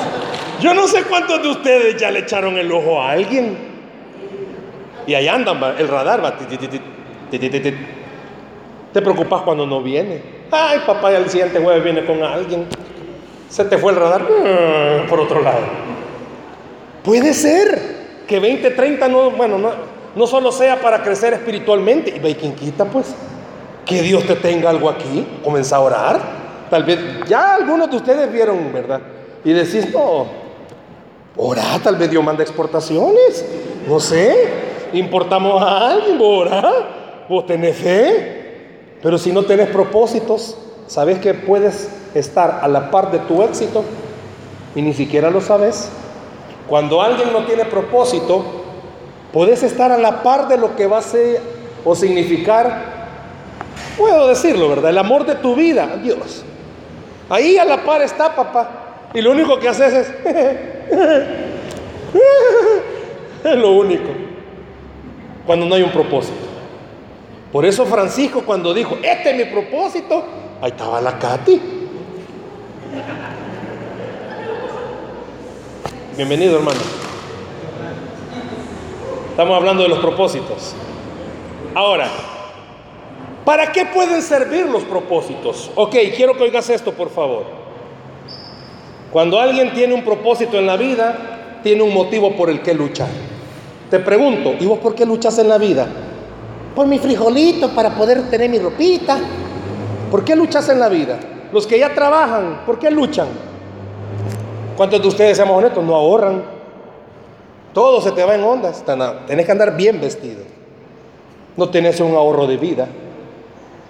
Yo 0.61 0.73
no 0.73 0.87
sé 0.87 1.03
cuántos 1.03 1.41
de 1.41 1.49
ustedes 1.49 1.97
ya 1.97 2.09
le 2.11 2.19
echaron 2.19 2.57
el 2.57 2.71
ojo 2.71 3.01
a 3.01 3.11
alguien. 3.11 3.57
Y 5.05 5.13
ahí 5.13 5.27
andan, 5.27 5.61
el 5.77 5.87
radar 5.87 6.23
va. 6.23 6.37
Te 8.93 9.01
preocupas 9.01 9.41
cuando 9.41 9.65
no 9.65 9.81
viene. 9.81 10.21
Ay, 10.51 10.79
papá, 10.85 11.09
al 11.09 11.29
siguiente 11.29 11.59
jueves 11.59 11.83
viene 11.83 12.05
con 12.05 12.23
alguien. 12.23 12.65
Se 13.49 13.65
te 13.65 13.77
fue 13.77 13.91
el 13.91 13.97
radar 13.97 14.25
ah, 14.27 15.05
por 15.09 15.19
otro 15.19 15.41
lado. 15.41 15.61
Puede 17.03 17.33
ser 17.33 17.97
que 18.27 18.39
20, 18.39 18.71
30 18.71 19.07
no, 19.07 19.31
bueno, 19.31 19.57
no, 19.57 19.71
no 20.15 20.27
solo 20.27 20.51
sea 20.51 20.79
para 20.79 21.01
crecer 21.01 21.33
espiritualmente. 21.33 22.13
Y 22.15 22.19
ve 22.19 22.35
quita, 22.35 22.85
pues. 22.85 23.13
Que 23.85 24.01
Dios 24.03 24.25
te 24.25 24.35
tenga 24.35 24.69
algo 24.69 24.89
aquí. 24.89 25.25
Comienza 25.43 25.77
a 25.77 25.79
orar. 25.79 26.38
Tal 26.69 26.83
vez, 26.83 26.99
ya 27.27 27.55
algunos 27.55 27.89
de 27.89 27.97
ustedes 27.97 28.31
vieron, 28.31 28.71
¿verdad? 28.71 29.01
Y 29.43 29.53
decís, 29.53 29.91
no, 29.93 30.25
ora, 31.37 31.63
tal 31.83 31.95
vez 31.95 32.09
Dios 32.09 32.23
manda 32.23 32.43
exportaciones. 32.43 33.45
No 33.87 33.99
sé. 33.99 34.69
Importamos 34.93 35.61
a 35.61 35.91
alguien, 35.91 36.17
ora. 36.21 37.25
Vos 37.27 37.45
tenés 37.45 37.77
fe, 37.77 38.97
pero 39.03 39.17
si 39.17 39.31
no 39.31 39.43
tenés 39.43 39.69
propósitos, 39.69 40.57
¿sabes 40.87 41.19
que 41.19 41.33
puedes 41.35 41.89
estar 42.15 42.59
a 42.63 42.67
la 42.67 42.89
par 42.89 43.11
de 43.11 43.19
tu 43.19 43.43
éxito 43.43 43.83
y 44.75 44.81
ni 44.81 44.93
siquiera 44.93 45.29
lo 45.29 45.39
sabes? 45.39 45.89
Cuando 46.67 47.01
alguien 47.01 47.31
no 47.31 47.45
tiene 47.45 47.65
propósito, 47.65 48.43
puedes 49.31 49.61
estar 49.61 49.91
a 49.91 49.97
la 49.97 50.23
par 50.23 50.47
de 50.47 50.57
lo 50.57 50.75
que 50.75 50.87
va 50.87 50.97
a 50.97 51.03
ser 51.03 51.39
o 51.85 51.95
significar, 51.95 52.83
puedo 53.97 54.27
decirlo, 54.27 54.69
¿verdad? 54.69 54.89
El 54.89 54.97
amor 54.97 55.25
de 55.25 55.35
tu 55.35 55.55
vida, 55.55 55.97
Dios. 56.01 56.43
Ahí 57.29 57.57
a 57.57 57.65
la 57.65 57.83
par 57.83 58.01
está, 58.01 58.35
papá. 58.35 58.69
Y 59.13 59.21
lo 59.21 59.31
único 59.31 59.59
que 59.59 59.69
haces 59.69 59.93
es... 59.93 60.07
es 63.43 63.55
lo 63.57 63.71
único. 63.71 64.09
Cuando 65.45 65.65
no 65.65 65.75
hay 65.75 65.83
un 65.83 65.91
propósito. 65.91 66.49
Por 67.51 67.65
eso 67.65 67.85
Francisco 67.85 68.43
cuando 68.43 68.73
dijo, 68.73 68.97
este 69.01 69.31
es 69.31 69.37
mi 69.37 69.45
propósito, 69.45 70.23
ahí 70.61 70.69
estaba 70.69 71.01
la 71.01 71.17
Katy. 71.17 71.59
Bienvenido 76.15 76.57
hermano. 76.57 76.79
Estamos 79.31 79.55
hablando 79.55 79.83
de 79.83 79.89
los 79.89 79.99
propósitos. 79.99 80.75
Ahora, 81.73 82.07
¿para 83.49 83.71
qué 83.71 83.83
pueden 83.83 84.21
servir 84.21 84.67
los 84.67 84.83
propósitos? 84.83 85.71
Ok, 85.73 85.95
quiero 86.15 86.35
que 86.35 86.43
oigas 86.43 86.69
esto 86.69 86.93
por 86.93 87.09
favor. 87.09 87.45
Cuando 89.11 89.39
alguien 89.39 89.73
tiene 89.73 89.95
un 89.95 90.03
propósito 90.03 90.59
en 90.59 90.67
la 90.67 90.77
vida, 90.77 91.59
tiene 91.63 91.81
un 91.81 91.91
motivo 91.91 92.35
por 92.35 92.51
el 92.51 92.61
que 92.61 92.75
luchar. 92.75 93.07
Te 93.89 93.97
pregunto, 93.97 94.53
¿y 94.59 94.67
vos 94.67 94.77
por 94.77 94.93
qué 94.93 95.03
luchas 95.03 95.39
en 95.39 95.49
la 95.49 95.57
vida? 95.57 95.87
por 96.75 96.85
mi 96.85 96.99
frijolito 96.99 97.69
para 97.71 97.95
poder 97.95 98.29
tener 98.29 98.51
mi 98.51 98.59
ropita. 98.59 99.17
¿Por 100.11 100.23
qué 100.23 100.35
luchas 100.35 100.69
en 100.69 100.79
la 100.79 100.87
vida? 100.87 101.19
Los 101.51 101.65
que 101.65 101.79
ya 101.79 101.95
trabajan, 101.95 102.61
¿por 102.67 102.77
qué 102.77 102.91
luchan? 102.91 103.27
¿Cuántos 104.77 105.01
de 105.01 105.07
ustedes, 105.07 105.37
seamos 105.37 105.57
honestos, 105.57 105.83
no 105.83 105.95
ahorran? 105.95 106.43
Todo 107.73 107.99
se 107.99 108.11
te 108.11 108.23
va 108.23 108.35
en 108.35 108.43
ondas. 108.43 108.85
Tenés 109.25 109.45
que 109.47 109.51
andar 109.51 109.75
bien 109.75 109.99
vestido. 109.99 110.43
No 111.57 111.67
tenés 111.69 111.99
un 111.99 112.13
ahorro 112.13 112.45
de 112.45 112.57
vida. 112.57 112.87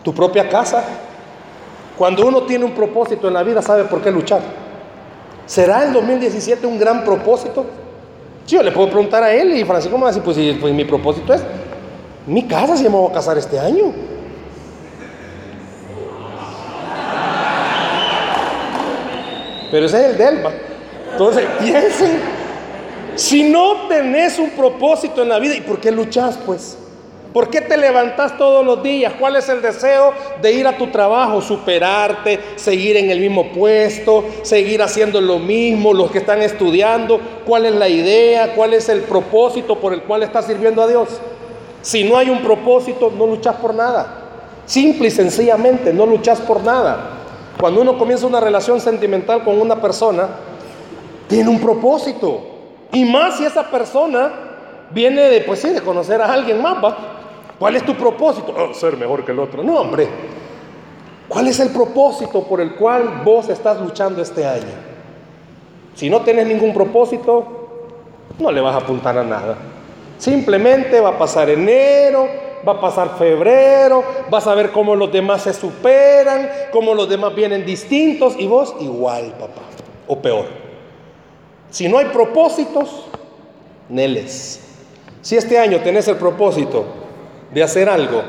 Tu 0.04 0.14
propia 0.14 0.48
casa. 0.50 0.84
Cuando 1.98 2.26
uno 2.26 2.44
tiene 2.44 2.66
un 2.66 2.72
propósito 2.72 3.28
en 3.28 3.34
la 3.34 3.44
vida, 3.44 3.62
sabe 3.62 3.84
por 3.86 4.02
qué 4.02 4.12
luchar. 4.12 4.42
¿Será 5.46 5.84
el 5.84 5.94
2017 5.94 6.66
un 6.66 6.80
gran 6.80 7.04
propósito? 7.04 7.66
yo 8.48 8.64
le 8.64 8.72
puedo 8.72 8.90
preguntar 8.90 9.22
a 9.22 9.32
él 9.32 9.56
y 9.58 9.64
Francisco 9.64 9.96
me 9.96 10.06
va 10.06 10.10
a 10.10 10.12
decir, 10.12 10.24
pues, 10.24 10.38
pues 10.60 10.74
mi 10.74 10.84
propósito 10.84 11.36
es 11.36 11.44
mi 12.26 12.48
casa 12.48 12.78
se 12.78 12.90
me 12.90 13.00
va 13.00 13.08
a 13.08 13.12
casar 13.12 13.38
este 13.38 13.60
año. 13.60 13.92
Pero 19.72 19.86
ese 19.86 20.00
es 20.00 20.12
el 20.12 20.18
Delma. 20.18 20.52
Entonces, 21.12 21.46
piensen, 21.60 22.20
si 23.16 23.50
no 23.50 23.88
tenés 23.88 24.40
un 24.40 24.52
propósito 24.52 25.24
en 25.24 25.30
la 25.30 25.40
vida, 25.40 25.56
¿y 25.56 25.62
por 25.62 25.80
qué 25.80 25.92
luchas 25.92 26.38
pues? 26.46 26.78
¿Por 27.34 27.52
qué 27.52 27.62
te 27.62 27.78
levantas 27.78 28.38
todos 28.40 28.66
los 28.66 28.82
días? 28.82 29.14
¿Cuál 29.20 29.36
es 29.36 29.48
el 29.50 29.62
deseo 29.62 30.14
de 30.42 30.52
ir 30.52 30.66
a 30.66 30.78
tu 30.78 30.88
trabajo, 30.88 31.42
superarte, 31.42 32.40
seguir 32.56 32.98
en 32.98 33.12
el 33.12 33.20
mismo 33.20 33.52
puesto, 33.52 34.26
seguir 34.42 34.82
haciendo 34.82 35.22
lo 35.22 35.38
mismo, 35.38 35.94
los 35.94 36.10
que 36.10 36.18
están 36.18 36.42
estudiando? 36.42 37.20
¿Cuál 37.46 37.68
es 37.68 37.76
la 37.76 37.88
idea? 37.88 38.56
¿Cuál 38.56 38.74
es 38.74 38.90
el 38.90 39.02
propósito 39.02 39.80
por 39.80 39.94
el 39.94 40.02
cual 40.04 40.24
estás 40.24 40.48
sirviendo 40.48 40.82
a 40.82 40.88
Dios? 40.88 41.08
Si 41.84 42.04
no 42.04 42.18
hay 42.18 42.32
un 42.32 42.42
propósito, 42.42 43.14
no 43.16 43.28
luchas 43.28 43.56
por 43.58 43.76
nada. 43.76 44.24
Simple 44.66 45.10
y 45.10 45.12
sencillamente, 45.12 45.94
no 45.94 46.08
luchas 46.08 46.40
por 46.40 46.64
nada. 46.64 47.12
Cuando 47.60 47.82
uno 47.82 47.96
comienza 48.00 48.26
una 48.26 48.40
relación 48.40 48.82
sentimental 48.82 49.44
con 49.44 49.62
una 49.62 49.80
persona, 49.80 50.30
tiene 51.28 51.48
un 51.48 51.60
propósito. 51.60 52.42
Y 52.92 53.06
más 53.06 53.38
si 53.38 53.46
esa 53.46 53.70
persona 53.70 54.32
viene 54.90 55.22
de, 55.30 55.42
pues 55.42 55.60
sí, 55.60 55.70
de 55.70 55.82
conocer 55.82 56.22
a 56.22 56.34
alguien 56.34 56.60
más, 56.60 56.84
¿va? 56.84 57.19
¿Cuál 57.60 57.76
es 57.76 57.86
tu 57.86 57.94
propósito? 57.94 58.56
Oh, 58.58 58.74
ser 58.74 58.96
mejor 58.96 59.26
que 59.26 59.34
el 59.34 59.40
otro. 59.40 59.62
No, 59.62 59.82
hombre. 59.82 60.08
¿Cuál 61.28 61.50
es 61.50 61.60
el 61.60 61.70
propósito 61.70 62.44
por 62.44 62.62
el 62.62 62.76
cual 62.76 63.22
vos 63.24 63.50
estás 63.50 63.80
luchando 63.80 64.22
este 64.22 64.46
año? 64.46 64.90
Si 65.94 66.10
no 66.10 66.22
tienes 66.22 66.48
ningún 66.48 66.74
propósito, 66.74 67.46
no 68.40 68.52
le 68.52 68.62
vas 68.62 68.74
a 68.74 68.80
apuntar 68.80 69.18
a 69.18 69.24
nada. 69.24 69.58
Simplemente 70.18 71.00
va 71.02 71.10
a 71.10 71.18
pasar 71.18 71.50
enero, 71.50 72.28
va 72.68 72.74
a 72.74 72.82
pasar 72.82 73.18
febrero, 73.18 74.04
vas 74.30 74.48
a 74.48 74.56
ver 74.56 74.72
cómo 74.72 74.96
los 74.96 75.12
demás 75.12 75.44
se 75.44 75.54
superan, 75.54 76.50
cómo 76.72 76.94
los 76.96 77.10
demás 77.10 77.36
vienen 77.36 77.66
distintos 77.66 78.36
y 78.40 78.48
vos 78.48 78.76
igual, 78.80 79.34
papá, 79.34 79.62
o 80.08 80.18
peor. 80.18 80.46
Si 81.70 81.88
no 81.88 82.00
hay 82.00 82.06
propósitos, 82.06 83.06
neles. 83.90 84.62
Si 85.22 85.36
este 85.36 85.60
año 85.60 85.82
tenés 85.82 86.08
el 86.08 86.16
propósito 86.16 86.86
de 87.54 87.64
hacer 87.64 87.90
algo, 87.90 88.24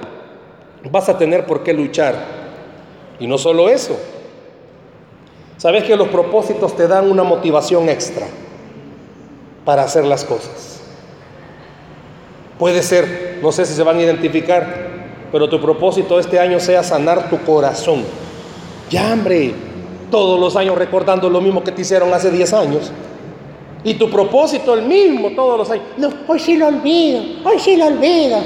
vas 0.90 1.08
a 1.08 1.18
tener 1.18 1.46
por 1.46 1.62
qué 1.62 1.72
luchar. 1.72 2.14
Y 3.18 3.26
no 3.26 3.36
solo 3.38 3.68
eso. 3.68 3.98
Sabes 5.58 5.84
que 5.84 5.94
los 5.94 6.08
propósitos 6.08 6.74
te 6.74 6.88
dan 6.88 7.10
una 7.10 7.22
motivación 7.22 7.88
extra 7.88 8.26
para 9.64 9.82
hacer 9.82 10.06
las 10.06 10.24
cosas. 10.24 10.80
Puede 12.58 12.82
ser, 12.82 13.38
no 13.42 13.52
sé 13.52 13.66
si 13.66 13.74
se 13.74 13.82
van 13.82 13.98
a 13.98 14.02
identificar, 14.02 14.90
pero 15.30 15.48
tu 15.48 15.60
propósito 15.60 16.18
este 16.18 16.38
año 16.38 16.58
sea 16.60 16.82
sanar 16.82 17.28
tu 17.28 17.38
corazón. 17.42 18.04
Ya, 18.88 19.12
hombre, 19.12 19.54
todos 20.10 20.40
los 20.40 20.56
años 20.56 20.76
recordando 20.76 21.28
lo 21.28 21.40
mismo 21.40 21.62
que 21.62 21.72
te 21.72 21.82
hicieron 21.82 22.12
hace 22.12 22.30
10 22.30 22.52
años. 22.54 22.92
Y 23.84 23.94
tu 23.94 24.10
propósito 24.10 24.74
el 24.74 24.82
mismo 24.82 25.30
todos 25.30 25.58
los 25.58 25.70
años. 25.70 25.84
No, 25.96 26.10
hoy 26.26 26.38
sí 26.38 26.56
lo 26.56 26.68
olvido, 26.68 27.22
hoy 27.44 27.58
sí 27.58 27.76
lo 27.76 27.86
olvido. 27.86 28.38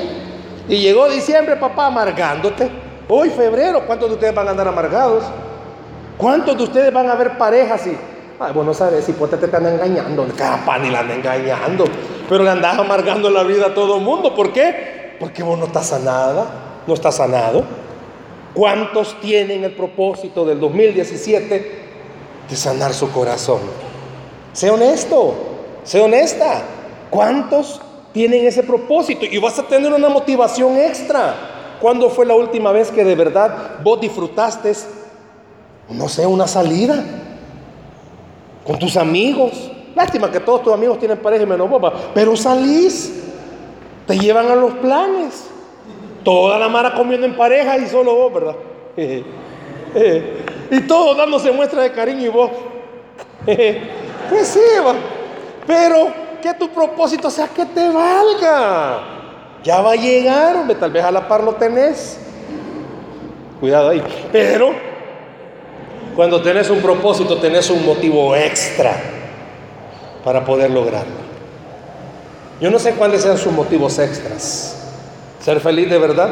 Y 0.68 0.78
llegó 0.78 1.08
diciembre, 1.08 1.56
papá, 1.56 1.86
amargándote. 1.86 2.70
Hoy 3.08 3.28
febrero, 3.30 3.86
¿cuántos 3.86 4.08
de 4.08 4.14
ustedes 4.14 4.34
van 4.34 4.48
a 4.48 4.52
andar 4.52 4.68
amargados? 4.68 5.24
¿Cuántos 6.16 6.56
de 6.56 6.62
ustedes 6.62 6.92
van 6.92 7.10
a 7.10 7.14
ver 7.16 7.36
parejas 7.36 7.86
y, 7.86 7.96
ay, 8.40 8.52
vos 8.52 8.64
no 8.64 8.72
sabes 8.72 9.04
si 9.04 9.12
pues 9.12 9.30
te 9.30 9.44
están 9.44 9.66
engañando, 9.66 10.26
capaz 10.36 10.78
ni 10.78 10.90
la 10.90 11.00
andan 11.00 11.18
engañando, 11.18 11.84
pero 12.28 12.44
le 12.44 12.50
andas 12.50 12.78
amargando 12.78 13.28
la 13.28 13.42
vida 13.42 13.66
a 13.66 13.74
todo 13.74 13.98
el 13.98 14.02
mundo. 14.02 14.34
¿Por 14.34 14.52
qué? 14.52 15.16
Porque 15.20 15.42
vos 15.42 15.58
no 15.58 15.66
estás 15.66 15.88
sanada, 15.88 16.46
no 16.86 16.94
estás 16.94 17.16
sanado. 17.16 17.64
¿Cuántos 18.54 19.20
tienen 19.20 19.64
el 19.64 19.72
propósito 19.72 20.46
del 20.46 20.60
2017 20.60 21.84
de 22.48 22.56
sanar 22.56 22.94
su 22.94 23.10
corazón? 23.10 23.58
Sé 24.52 24.70
honesto, 24.70 25.34
sé 25.82 26.00
honesta. 26.00 26.62
¿Cuántos 27.10 27.80
tienen 28.14 28.46
ese 28.46 28.62
propósito? 28.62 29.26
Y 29.26 29.36
vas 29.38 29.58
a 29.58 29.64
tener 29.64 29.92
una 29.92 30.08
motivación 30.08 30.78
extra. 30.78 31.76
¿Cuándo 31.80 32.08
fue 32.08 32.24
la 32.24 32.34
última 32.34 32.72
vez 32.72 32.90
que 32.90 33.04
de 33.04 33.14
verdad 33.14 33.80
vos 33.82 34.00
disfrutaste, 34.00 34.72
no 35.90 36.08
sé, 36.08 36.24
una 36.24 36.46
salida 36.46 37.04
con 38.64 38.78
tus 38.78 38.96
amigos? 38.96 39.70
Lástima 39.94 40.30
que 40.30 40.40
todos 40.40 40.62
tus 40.62 40.72
amigos 40.72 40.98
tienen 40.98 41.18
pareja 41.18 41.42
y 41.42 41.46
menos 41.46 41.68
boba, 41.68 41.92
pero 42.14 42.36
salís, 42.36 43.24
te 44.06 44.18
llevan 44.18 44.50
a 44.50 44.54
los 44.54 44.72
planes. 44.74 45.48
Toda 46.22 46.58
la 46.58 46.68
mara 46.68 46.94
comiendo 46.94 47.26
en 47.26 47.36
pareja 47.36 47.76
y 47.76 47.86
solo 47.86 48.14
vos, 48.14 48.32
¿verdad? 48.32 48.54
y 50.70 50.80
todos 50.82 51.16
dándose 51.16 51.52
muestra 51.52 51.82
de 51.82 51.92
cariño 51.92 52.22
y 52.22 52.28
vos. 52.28 52.50
pues 53.44 54.48
sí, 54.48 54.60
va. 54.86 54.94
Pero 55.66 56.08
que 56.44 56.52
tu 56.52 56.68
propósito 56.68 57.30
sea 57.30 57.48
que 57.48 57.64
te 57.64 57.88
valga. 57.88 59.00
Ya 59.62 59.80
va 59.80 59.92
a 59.92 59.96
llegar, 59.96 60.56
hombre, 60.56 60.76
tal 60.76 60.92
vez 60.92 61.02
a 61.02 61.10
la 61.10 61.26
par 61.26 61.42
lo 61.42 61.54
tenés. 61.54 62.18
Cuidado 63.58 63.88
ahí. 63.88 64.02
Pero 64.30 64.74
cuando 66.14 66.42
tenés 66.42 66.68
un 66.68 66.82
propósito, 66.82 67.38
tenés 67.38 67.70
un 67.70 67.86
motivo 67.86 68.36
extra 68.36 68.94
para 70.22 70.44
poder 70.44 70.70
lograrlo. 70.70 71.24
Yo 72.60 72.70
no 72.70 72.78
sé 72.78 72.92
cuáles 72.92 73.22
sean 73.22 73.38
sus 73.38 73.52
motivos 73.52 73.98
extras. 73.98 74.92
Ser 75.40 75.60
feliz 75.60 75.88
de 75.88 75.96
verdad. 75.96 76.28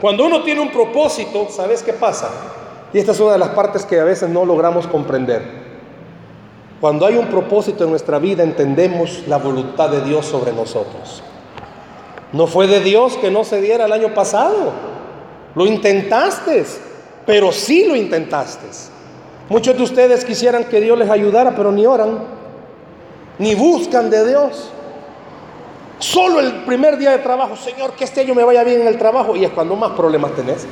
Cuando 0.00 0.26
uno 0.26 0.42
tiene 0.42 0.62
un 0.62 0.72
propósito, 0.72 1.46
¿sabes 1.48 1.84
qué 1.84 1.92
pasa? 1.92 2.28
Y 2.92 2.98
esta 2.98 3.12
es 3.12 3.20
una 3.20 3.34
de 3.34 3.38
las 3.38 3.50
partes 3.50 3.86
que 3.86 4.00
a 4.00 4.04
veces 4.04 4.28
no 4.28 4.44
logramos 4.44 4.88
comprender. 4.88 5.63
Cuando 6.84 7.06
hay 7.06 7.16
un 7.16 7.28
propósito 7.28 7.84
en 7.84 7.88
nuestra 7.88 8.18
vida, 8.18 8.42
entendemos 8.42 9.22
la 9.26 9.38
voluntad 9.38 9.88
de 9.88 10.02
Dios 10.02 10.26
sobre 10.26 10.52
nosotros. 10.52 11.22
No 12.30 12.46
fue 12.46 12.66
de 12.66 12.80
Dios 12.80 13.16
que 13.16 13.30
no 13.30 13.42
se 13.42 13.62
diera 13.62 13.86
el 13.86 13.92
año 13.94 14.12
pasado. 14.12 14.70
Lo 15.54 15.64
intentaste, 15.64 16.62
pero 17.24 17.52
sí 17.52 17.86
lo 17.86 17.96
intentaste. 17.96 18.66
Muchos 19.48 19.78
de 19.78 19.82
ustedes 19.82 20.26
quisieran 20.26 20.64
que 20.64 20.78
Dios 20.82 20.98
les 20.98 21.08
ayudara, 21.08 21.54
pero 21.56 21.72
ni 21.72 21.86
oran, 21.86 22.18
ni 23.38 23.54
buscan 23.54 24.10
de 24.10 24.28
Dios. 24.28 24.70
Solo 26.00 26.38
el 26.38 26.64
primer 26.64 26.98
día 26.98 27.12
de 27.12 27.18
trabajo, 27.20 27.56
Señor, 27.56 27.92
que 27.92 28.04
este 28.04 28.20
año 28.20 28.34
me 28.34 28.44
vaya 28.44 28.62
bien 28.62 28.82
en 28.82 28.88
el 28.88 28.98
trabajo. 28.98 29.34
Y 29.34 29.46
es 29.46 29.52
cuando 29.52 29.74
más 29.74 29.92
problemas 29.92 30.32
tenés. 30.32 30.66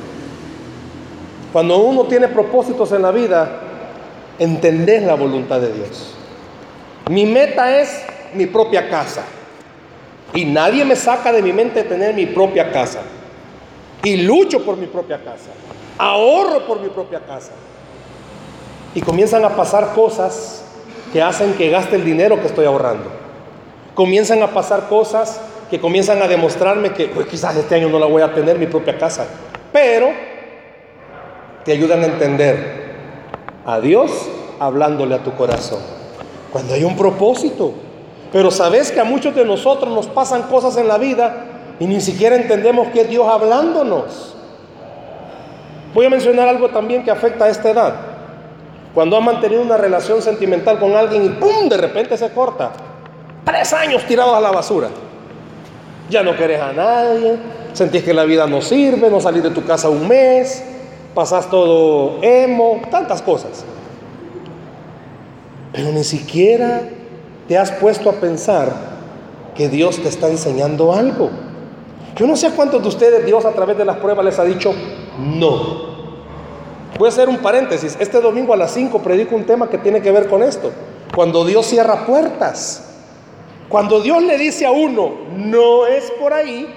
Cuando 1.51 1.79
uno 1.79 2.03
tiene 2.03 2.27
propósitos 2.27 2.91
en 2.91 3.01
la 3.01 3.09
vida, 3.09 3.72
entendés 4.39 5.03
la 5.03 5.15
voluntad 5.15 5.59
de 5.59 5.73
Dios. 5.73 6.15
Mi 7.09 7.25
meta 7.25 7.79
es 7.79 8.03
mi 8.33 8.45
propia 8.45 8.89
casa. 8.89 9.23
Y 10.33 10.45
nadie 10.45 10.83
me 10.83 10.95
saca 10.95 11.31
de 11.31 11.41
mi 11.41 11.53
mente 11.53 11.83
tener 11.83 12.15
mi 12.15 12.25
propia 12.25 12.71
casa. 12.71 13.01
Y 14.03 14.17
lucho 14.17 14.63
por 14.65 14.77
mi 14.77 14.87
propia 14.87 15.17
casa. 15.17 15.51
Ahorro 15.97 16.65
por 16.65 16.79
mi 16.79 16.89
propia 16.89 17.19
casa. 17.19 17.51
Y 18.95 19.01
comienzan 19.01 19.45
a 19.45 19.49
pasar 19.49 19.93
cosas 19.93 20.63
que 21.11 21.21
hacen 21.21 21.53
que 21.53 21.69
gaste 21.69 21.95
el 21.95 22.03
dinero 22.03 22.39
que 22.39 22.47
estoy 22.47 22.65
ahorrando 22.65 23.23
comienzan 23.95 24.41
a 24.41 24.47
pasar 24.47 24.87
cosas 24.89 25.39
que 25.69 25.79
comienzan 25.79 26.21
a 26.21 26.27
demostrarme 26.27 26.93
que 26.93 27.09
quizás 27.29 27.55
este 27.55 27.75
año 27.75 27.89
no 27.89 27.99
la 27.99 28.05
voy 28.05 28.21
a 28.21 28.33
tener 28.33 28.59
mi 28.59 28.67
propia 28.67 28.97
casa, 28.97 29.25
pero 29.71 30.09
te 31.63 31.71
ayudan 31.71 32.01
a 32.01 32.05
entender 32.05 32.82
a 33.65 33.79
Dios 33.79 34.11
hablándole 34.59 35.15
a 35.15 35.23
tu 35.23 35.33
corazón. 35.33 35.79
Cuando 36.51 36.73
hay 36.73 36.83
un 36.83 36.95
propósito, 36.95 37.73
pero 38.31 38.51
sabes 38.51 38.91
que 38.91 38.99
a 38.99 39.03
muchos 39.03 39.35
de 39.35 39.45
nosotros 39.45 39.93
nos 39.93 40.07
pasan 40.07 40.43
cosas 40.43 40.77
en 40.77 40.87
la 40.87 40.97
vida 40.97 41.45
y 41.79 41.85
ni 41.85 42.01
siquiera 42.01 42.35
entendemos 42.35 42.89
que 42.89 43.01
es 43.01 43.09
Dios 43.09 43.27
hablándonos. 43.27 44.35
Voy 45.93 46.05
a 46.05 46.09
mencionar 46.09 46.47
algo 46.47 46.69
también 46.69 47.03
que 47.03 47.11
afecta 47.11 47.45
a 47.45 47.49
esta 47.49 47.69
edad. 47.69 47.93
Cuando 48.93 49.17
has 49.17 49.23
mantenido 49.23 49.61
una 49.61 49.77
relación 49.77 50.21
sentimental 50.21 50.79
con 50.79 50.95
alguien 50.95 51.25
y 51.25 51.29
¡pum! 51.29 51.69
de 51.69 51.77
repente 51.77 52.17
se 52.17 52.29
corta. 52.31 52.71
Tres 53.43 53.73
años 53.73 54.03
tirados 54.05 54.35
a 54.35 54.41
la 54.41 54.51
basura. 54.51 54.89
Ya 56.09 56.21
no 56.21 56.35
querés 56.35 56.61
a 56.61 56.73
nadie, 56.73 57.37
sentís 57.73 58.03
que 58.03 58.13
la 58.13 58.23
vida 58.23 58.45
no 58.45 58.61
sirve, 58.61 59.09
no 59.09 59.19
salís 59.19 59.43
de 59.43 59.49
tu 59.49 59.63
casa 59.63 59.89
un 59.89 60.07
mes, 60.07 60.63
pasás 61.13 61.49
todo 61.49 62.19
emo, 62.21 62.81
tantas 62.89 63.21
cosas. 63.21 63.63
Pero 65.71 65.91
ni 65.91 66.03
siquiera 66.03 66.81
te 67.47 67.57
has 67.57 67.71
puesto 67.71 68.09
a 68.09 68.13
pensar 68.13 68.71
que 69.55 69.69
Dios 69.69 70.01
te 70.01 70.09
está 70.09 70.29
enseñando 70.29 70.93
algo. 70.93 71.29
Yo 72.15 72.27
no 72.27 72.35
sé 72.35 72.51
cuántos 72.51 72.81
de 72.81 72.89
ustedes 72.89 73.25
Dios 73.25 73.43
a 73.45 73.51
través 73.51 73.77
de 73.77 73.85
las 73.85 73.97
pruebas 73.97 74.25
les 74.25 74.39
ha 74.39 74.43
dicho 74.43 74.73
no. 75.19 75.93
Voy 76.97 77.07
a 77.07 77.09
hacer 77.09 77.27
un 77.27 77.37
paréntesis. 77.37 77.97
Este 77.99 78.21
domingo 78.21 78.53
a 78.53 78.57
las 78.57 78.71
5 78.71 78.99
predico 78.99 79.35
un 79.35 79.45
tema 79.45 79.69
que 79.69 79.79
tiene 79.79 80.01
que 80.01 80.11
ver 80.11 80.27
con 80.27 80.43
esto. 80.43 80.71
Cuando 81.15 81.43
Dios 81.43 81.65
cierra 81.65 82.05
puertas. 82.05 82.89
Cuando 83.67 84.01
Dios 84.01 84.21
le 84.21 84.37
dice 84.37 84.67
a 84.67 84.71
uno, 84.71 85.11
no 85.35 85.87
es 85.87 86.11
por 86.19 86.31
ahí, 86.31 86.67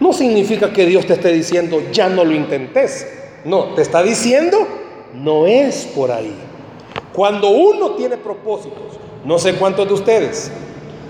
no 0.00 0.14
significa 0.14 0.72
que 0.72 0.86
Dios 0.86 1.04
te 1.04 1.12
esté 1.12 1.30
diciendo, 1.30 1.82
ya 1.92 2.08
no 2.08 2.24
lo 2.24 2.32
intentes. 2.32 3.06
No, 3.44 3.74
te 3.74 3.82
está 3.82 4.02
diciendo, 4.02 4.66
no 5.14 5.46
es 5.46 5.86
por 5.94 6.10
ahí. 6.10 6.34
Cuando 7.12 7.50
uno 7.50 7.92
tiene 7.92 8.16
propósitos, 8.16 8.98
no 9.24 9.38
sé 9.38 9.54
cuántos 9.54 9.88
de 9.88 9.94
ustedes, 9.94 10.50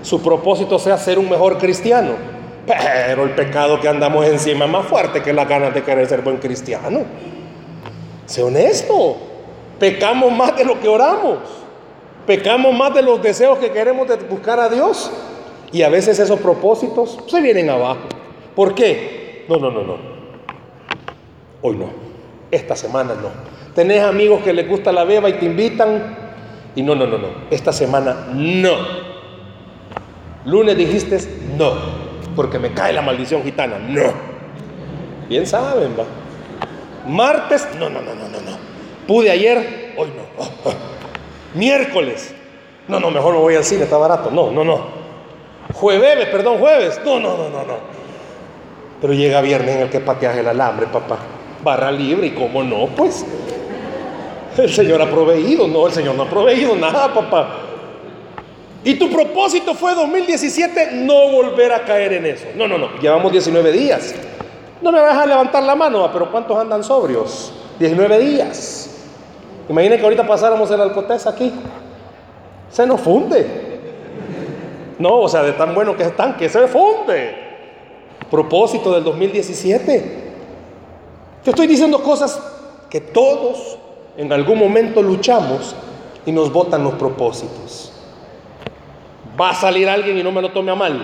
su 0.01 0.21
propósito 0.21 0.79
sea 0.79 0.97
ser 0.97 1.19
un 1.19 1.29
mejor 1.29 1.57
cristiano, 1.57 2.13
pero 2.65 3.23
el 3.23 3.31
pecado 3.31 3.79
que 3.79 3.87
andamos 3.87 4.25
encima 4.25 4.65
es 4.65 4.71
más 4.71 4.85
fuerte 4.85 5.21
que 5.21 5.33
las 5.33 5.47
ganas 5.47 5.73
de 5.73 5.83
querer 5.83 6.07
ser 6.07 6.21
buen 6.21 6.37
cristiano. 6.37 7.01
Sé 8.25 8.43
honesto, 8.43 9.17
pecamos 9.79 10.31
más 10.31 10.55
de 10.55 10.65
lo 10.65 10.79
que 10.79 10.87
oramos. 10.87 11.39
Pecamos 12.25 12.73
más 12.73 12.93
de 12.93 13.01
los 13.01 13.21
deseos 13.21 13.57
que 13.57 13.71
queremos 13.71 14.07
buscar 14.29 14.59
a 14.59 14.69
Dios. 14.69 15.11
Y 15.71 15.81
a 15.81 15.89
veces 15.89 16.19
esos 16.19 16.39
propósitos 16.39 17.19
se 17.27 17.41
vienen 17.41 17.69
abajo. 17.69 18.01
¿Por 18.55 18.75
qué? 18.75 19.45
No, 19.49 19.57
no, 19.57 19.71
no, 19.71 19.83
no. 19.83 19.97
Hoy 21.61 21.75
no. 21.77 22.10
Esta 22.51 22.75
semana 22.75 23.13
no. 23.15 23.29
Tenés 23.73 24.03
amigos 24.03 24.43
que 24.43 24.53
les 24.53 24.67
gusta 24.67 24.91
la 24.91 25.05
beba 25.05 25.29
y 25.29 25.33
te 25.33 25.45
invitan. 25.45 26.17
Y 26.75 26.83
no, 26.83 26.93
no, 26.95 27.07
no, 27.07 27.17
no. 27.17 27.27
Esta 27.49 27.71
semana 27.71 28.27
no. 28.33 28.75
Lunes 30.45 30.77
dijiste 30.77 31.17
no. 31.57 31.73
Porque 32.35 32.59
me 32.59 32.73
cae 32.73 32.93
la 32.93 33.01
maldición 33.01 33.43
gitana. 33.43 33.79
No. 33.79 34.13
Bien 35.29 35.47
saben, 35.47 35.95
va. 35.97 36.03
Martes, 37.07 37.67
no, 37.79 37.89
no, 37.89 38.01
no, 38.01 38.13
no, 38.13 38.27
no, 38.27 38.41
no. 38.41 38.57
Pude 39.07 39.31
ayer, 39.31 39.93
hoy 39.97 40.09
no. 40.09 40.71
Miércoles. 41.59 42.35
No, 42.87 42.99
no, 42.99 43.11
mejor 43.11 43.33
me 43.33 43.39
voy 43.39 43.55
al 43.55 43.63
cine, 43.63 43.83
está 43.83 43.97
barato. 43.97 44.29
No, 44.31 44.51
no, 44.51 44.63
no. 44.63 45.01
Jueves, 45.73 46.27
perdón, 46.27 46.59
jueves. 46.59 46.99
No, 47.05 47.19
no, 47.19 47.37
no, 47.37 47.49
no, 47.49 47.63
no. 47.65 47.77
Pero 48.99 49.13
llega 49.13 49.41
viernes 49.41 49.75
en 49.75 49.81
el 49.83 49.89
que 49.89 49.99
pateas 49.99 50.37
el 50.37 50.47
alambre, 50.47 50.87
papá. 50.87 51.17
Barra 51.63 51.91
libre, 51.91 52.27
y 52.27 52.31
cómo 52.31 52.63
no, 52.63 52.87
pues. 52.87 53.25
El 54.57 54.69
Señor 54.69 55.01
ha 55.01 55.09
proveído. 55.09 55.67
No, 55.67 55.87
el 55.87 55.93
Señor 55.93 56.15
no 56.15 56.23
ha 56.23 56.29
proveído 56.29 56.75
nada, 56.75 57.13
papá. 57.13 57.47
Y 58.83 58.95
tu 58.95 59.09
propósito 59.11 59.75
fue 59.75 59.93
2017 59.93 60.89
no 60.93 61.29
volver 61.29 61.71
a 61.71 61.85
caer 61.85 62.13
en 62.13 62.25
eso. 62.25 62.45
No, 62.55 62.67
no, 62.67 62.77
no. 62.77 62.99
Llevamos 62.99 63.31
19 63.31 63.71
días. 63.71 64.15
No 64.81 64.91
me 64.91 64.99
vas 64.99 65.15
a 65.15 65.25
levantar 65.25 65.61
la 65.63 65.75
mano, 65.75 66.09
pero 66.11 66.31
¿cuántos 66.31 66.57
andan 66.57 66.83
sobrios? 66.83 67.53
19 67.77 68.19
días. 68.19 68.89
Imaginen 69.69 69.99
que 69.99 70.03
ahorita 70.03 70.25
pasáramos 70.25 70.69
el 70.71 70.81
alcotés 70.81 71.27
aquí. 71.27 71.51
Se 72.69 72.87
nos 72.87 72.99
funde. 73.01 73.45
No, 74.97 75.19
o 75.19 75.29
sea, 75.29 75.43
de 75.43 75.53
tan 75.53 75.75
bueno 75.75 75.95
que 75.95 76.03
están, 76.03 76.35
que 76.35 76.49
se 76.49 76.67
funde. 76.67 77.35
Propósito 78.29 78.91
del 78.93 79.03
2017. 79.03 80.30
Te 81.43 81.49
estoy 81.49 81.67
diciendo 81.67 82.03
cosas 82.03 82.39
que 82.89 83.01
todos 83.01 83.77
en 84.17 84.31
algún 84.31 84.59
momento 84.59 85.01
luchamos 85.01 85.75
y 86.25 86.31
nos 86.31 86.51
botan 86.53 86.83
los 86.83 86.93
propósitos. 86.93 87.91
Va 89.39 89.49
a 89.49 89.55
salir 89.55 89.89
alguien 89.89 90.17
y 90.17 90.23
no 90.23 90.31
me 90.31 90.41
lo 90.41 90.51
tome 90.51 90.71
a 90.71 90.75
mal, 90.75 91.01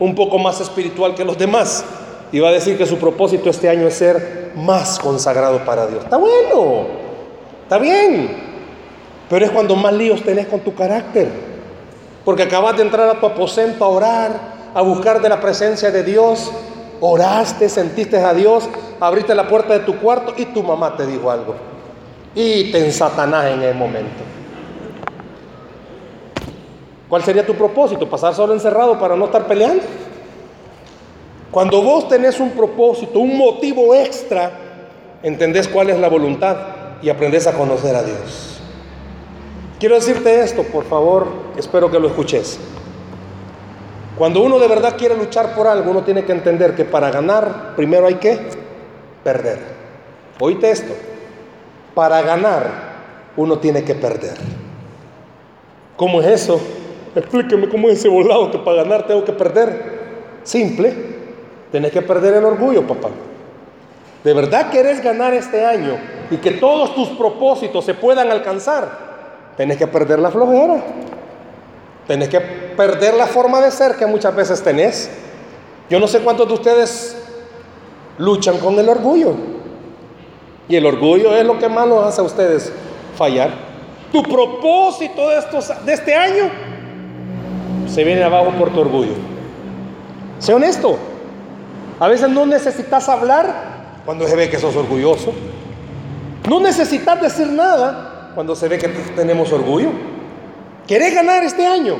un 0.00 0.14
poco 0.14 0.38
más 0.38 0.60
espiritual 0.60 1.14
que 1.14 1.24
los 1.24 1.38
demás. 1.38 1.84
y 2.32 2.38
va 2.38 2.50
a 2.50 2.52
decir 2.52 2.78
que 2.78 2.86
su 2.86 2.96
propósito 2.96 3.50
este 3.50 3.68
año 3.68 3.88
es 3.88 3.94
ser 3.94 4.52
más 4.54 5.00
consagrado 5.00 5.64
para 5.64 5.86
Dios. 5.88 6.04
Está 6.04 6.16
bueno, 6.16 6.86
está 7.64 7.76
bien, 7.78 8.30
pero 9.28 9.44
es 9.44 9.50
cuando 9.50 9.74
más 9.74 9.92
líos 9.92 10.22
tenés 10.22 10.46
con 10.46 10.60
tu 10.60 10.72
carácter, 10.74 11.28
porque 12.24 12.44
acabas 12.44 12.76
de 12.76 12.84
entrar 12.84 13.08
a 13.08 13.18
tu 13.18 13.26
aposento 13.26 13.84
a 13.84 13.88
orar, 13.88 14.30
a 14.72 14.80
buscar 14.82 15.20
de 15.20 15.28
la 15.28 15.40
presencia 15.40 15.90
de 15.90 16.04
Dios, 16.04 16.52
oraste, 17.00 17.68
sentiste 17.68 18.18
a 18.18 18.34
Dios, 18.34 18.68
abriste 19.00 19.34
la 19.34 19.48
puerta 19.48 19.74
de 19.74 19.80
tu 19.80 19.96
cuarto 19.98 20.34
y 20.36 20.46
tu 20.46 20.62
mamá 20.62 20.96
te 20.96 21.06
dijo 21.06 21.30
algo. 21.30 21.54
Y 22.34 22.70
te 22.70 22.84
ensatanás 22.84 23.46
en 23.46 23.62
el 23.62 23.74
momento. 23.74 24.22
¿Cuál 27.08 27.24
sería 27.24 27.44
tu 27.44 27.54
propósito? 27.54 28.08
¿Pasar 28.08 28.34
solo 28.34 28.52
encerrado 28.52 28.98
para 28.98 29.16
no 29.16 29.24
estar 29.24 29.46
peleando? 29.46 29.82
Cuando 31.50 31.82
vos 31.82 32.08
tenés 32.08 32.38
un 32.38 32.50
propósito, 32.50 33.18
un 33.18 33.36
motivo 33.36 33.92
extra, 33.94 34.52
entendés 35.22 35.66
cuál 35.66 35.90
es 35.90 35.98
la 35.98 36.08
voluntad 36.08 36.56
y 37.02 37.08
aprendés 37.08 37.48
a 37.48 37.52
conocer 37.52 37.96
a 37.96 38.04
Dios. 38.04 38.60
Quiero 39.80 39.96
decirte 39.96 40.42
esto, 40.42 40.62
por 40.62 40.84
favor, 40.84 41.26
espero 41.56 41.90
que 41.90 41.98
lo 41.98 42.06
escuches. 42.06 42.60
Cuando 44.20 44.42
uno 44.42 44.58
de 44.58 44.68
verdad 44.68 44.96
quiere 44.98 45.16
luchar 45.16 45.54
por 45.54 45.66
algo, 45.66 45.92
uno 45.92 46.02
tiene 46.02 46.26
que 46.26 46.32
entender 46.32 46.74
que 46.74 46.84
para 46.84 47.10
ganar, 47.10 47.72
primero 47.74 48.06
hay 48.06 48.16
que 48.16 48.38
perder. 49.24 49.58
Oíste 50.38 50.70
esto. 50.70 50.92
Para 51.94 52.20
ganar, 52.20 52.66
uno 53.38 53.58
tiene 53.60 53.82
que 53.82 53.94
perder. 53.94 54.34
¿Cómo 55.96 56.20
es 56.20 56.26
eso? 56.26 56.60
Explíqueme 57.16 57.70
cómo 57.70 57.88
es 57.88 58.00
ese 58.00 58.10
volado 58.10 58.50
que 58.50 58.58
para 58.58 58.82
ganar 58.82 59.06
tengo 59.06 59.24
que 59.24 59.32
perder. 59.32 60.00
Simple. 60.42 60.92
Tenés 61.72 61.90
que 61.90 62.02
perder 62.02 62.34
el 62.34 62.44
orgullo, 62.44 62.86
papá. 62.86 63.08
¿De 64.22 64.34
verdad 64.34 64.68
querés 64.68 65.02
ganar 65.02 65.32
este 65.32 65.64
año 65.64 65.96
y 66.30 66.36
que 66.36 66.50
todos 66.50 66.94
tus 66.94 67.08
propósitos 67.08 67.86
se 67.86 67.94
puedan 67.94 68.30
alcanzar? 68.30 69.54
Tenés 69.56 69.78
que 69.78 69.86
perder 69.86 70.18
la 70.18 70.30
flojera. 70.30 70.84
Tenés 72.10 72.28
que 72.28 72.40
perder 72.40 73.14
la 73.14 73.28
forma 73.28 73.60
de 73.60 73.70
ser 73.70 73.94
que 73.94 74.04
muchas 74.04 74.34
veces 74.34 74.60
tenés. 74.64 75.08
Yo 75.88 76.00
no 76.00 76.08
sé 76.08 76.18
cuántos 76.18 76.48
de 76.48 76.54
ustedes 76.54 77.16
luchan 78.18 78.58
con 78.58 78.76
el 78.80 78.88
orgullo. 78.88 79.34
Y 80.68 80.74
el 80.74 80.86
orgullo 80.86 81.36
es 81.36 81.46
lo 81.46 81.56
que 81.56 81.68
más 81.68 81.86
los 81.86 82.04
hace 82.04 82.20
a 82.20 82.24
ustedes 82.24 82.72
fallar. 83.16 83.52
Tu 84.10 84.24
propósito 84.24 85.28
de, 85.28 85.36
de 85.86 85.92
este 85.92 86.12
año 86.16 86.50
se 87.86 88.02
viene 88.02 88.24
abajo 88.24 88.50
por 88.58 88.70
tu 88.72 88.80
orgullo. 88.80 89.12
Sé 90.40 90.52
honesto. 90.52 90.98
A 92.00 92.08
veces 92.08 92.28
no 92.28 92.44
necesitas 92.44 93.08
hablar 93.08 94.02
cuando 94.04 94.26
se 94.26 94.34
ve 94.34 94.50
que 94.50 94.58
sos 94.58 94.74
orgulloso. 94.74 95.32
No 96.48 96.58
necesitas 96.58 97.22
decir 97.22 97.46
nada 97.46 98.32
cuando 98.34 98.56
se 98.56 98.66
ve 98.66 98.78
que 98.78 98.88
tenemos 98.88 99.52
orgullo. 99.52 100.09
¿Querés 100.86 101.14
ganar 101.14 101.42
este 101.44 101.66
año? 101.66 101.96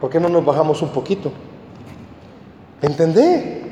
¿Por 0.00 0.10
qué 0.10 0.20
no 0.20 0.28
nos 0.28 0.44
bajamos 0.44 0.80
un 0.82 0.90
poquito? 0.90 1.32
¿Entendé? 2.82 3.62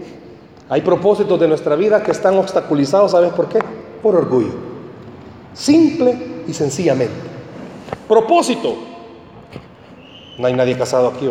Hay 0.69 0.81
propósitos 0.81 1.39
de 1.39 1.47
nuestra 1.47 1.77
vida 1.77 2.03
que 2.03 2.11
están 2.11 2.37
obstaculizados, 2.37 3.13
¿sabes 3.13 3.33
por 3.33 3.49
qué? 3.49 3.61
Por 4.03 4.17
orgullo. 4.17 4.55
Simple 5.55 6.43
y 6.49 6.53
sencillamente. 6.53 7.15
Propósito. 8.09 8.75
No 10.39 10.47
hay 10.47 10.55
nadie 10.55 10.77
casado 10.77 11.09
aquí. 11.09 11.31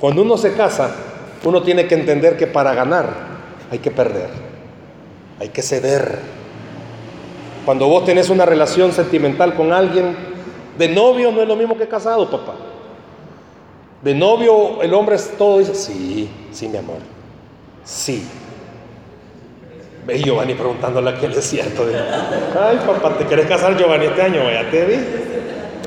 Cuando 0.00 0.22
uno 0.22 0.36
se 0.36 0.54
casa, 0.54 0.90
uno 1.44 1.62
tiene 1.62 1.86
que 1.86 1.94
entender 1.94 2.36
que 2.36 2.46
para 2.46 2.74
ganar 2.74 3.10
hay 3.70 3.78
que 3.78 3.90
perder. 3.90 4.30
Hay 5.38 5.50
que 5.50 5.62
ceder. 5.62 6.18
Cuando 7.64 7.88
vos 7.88 8.04
tenés 8.04 8.30
una 8.30 8.46
relación 8.46 8.92
sentimental 8.92 9.54
con 9.54 9.72
alguien, 9.72 10.16
de 10.78 10.88
novio 10.88 11.30
no 11.30 11.42
es 11.42 11.48
lo 11.48 11.56
mismo 11.56 11.76
que 11.76 11.86
casado, 11.86 12.30
papá. 12.30 12.54
De 14.02 14.14
novio 14.14 14.82
el 14.82 14.92
hombre 14.94 15.16
es 15.16 15.36
todo 15.36 15.58
dice, 15.58 15.74
sí, 15.74 16.28
sí, 16.50 16.68
mi 16.68 16.78
amor. 16.78 16.98
Sí. 17.84 18.26
Ve 20.06 20.18
Giovanni 20.18 20.54
preguntándole 20.54 21.10
a 21.10 21.12
aquel 21.14 21.32
es 21.32 21.44
cierto. 21.44 21.86
Ay, 22.60 22.80
papá, 22.84 23.16
¿te 23.16 23.24
querés 23.26 23.46
casar, 23.46 23.76
Giovanni, 23.76 24.06
este 24.06 24.22
año? 24.22 24.50
Ya 24.50 24.68
te 24.70 24.84
vi. 24.84 24.96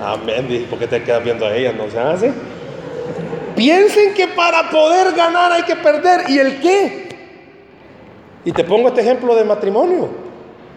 Amén, 0.02 0.48
dije, 0.48 0.66
¿por 0.66 0.80
qué 0.80 0.88
te 0.88 1.04
quedas 1.04 1.24
viendo 1.24 1.46
a 1.46 1.56
ella? 1.56 1.74
No 1.74 1.90
se 1.90 2.00
hace. 2.00 2.34
Piensen 3.56 4.14
que 4.14 4.28
para 4.28 4.70
poder 4.70 5.14
ganar 5.14 5.52
hay 5.52 5.64
que 5.64 5.76
perder. 5.76 6.30
¿Y 6.30 6.40
el 6.40 6.60
qué? 6.60 7.06
Y 8.46 8.52
te 8.52 8.64
pongo 8.64 8.90
este 8.90 9.02
ejemplo 9.02 9.36
de 9.36 9.44
matrimonio. 9.44 10.10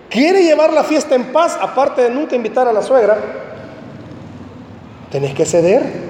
¿Quiere 0.09 0.43
llevar 0.43 0.73
la 0.73 0.85
fiesta 0.85 1.15
en 1.15 1.33
paz, 1.33 1.59
aparte 1.61 2.03
de 2.03 2.11
nunca 2.11 2.35
invitar 2.35 2.67
a 2.67 2.73
la 2.73 2.83
suegra? 2.83 3.48
Tenés 5.11 5.35
que 5.35 5.45
ceder. 5.45 6.09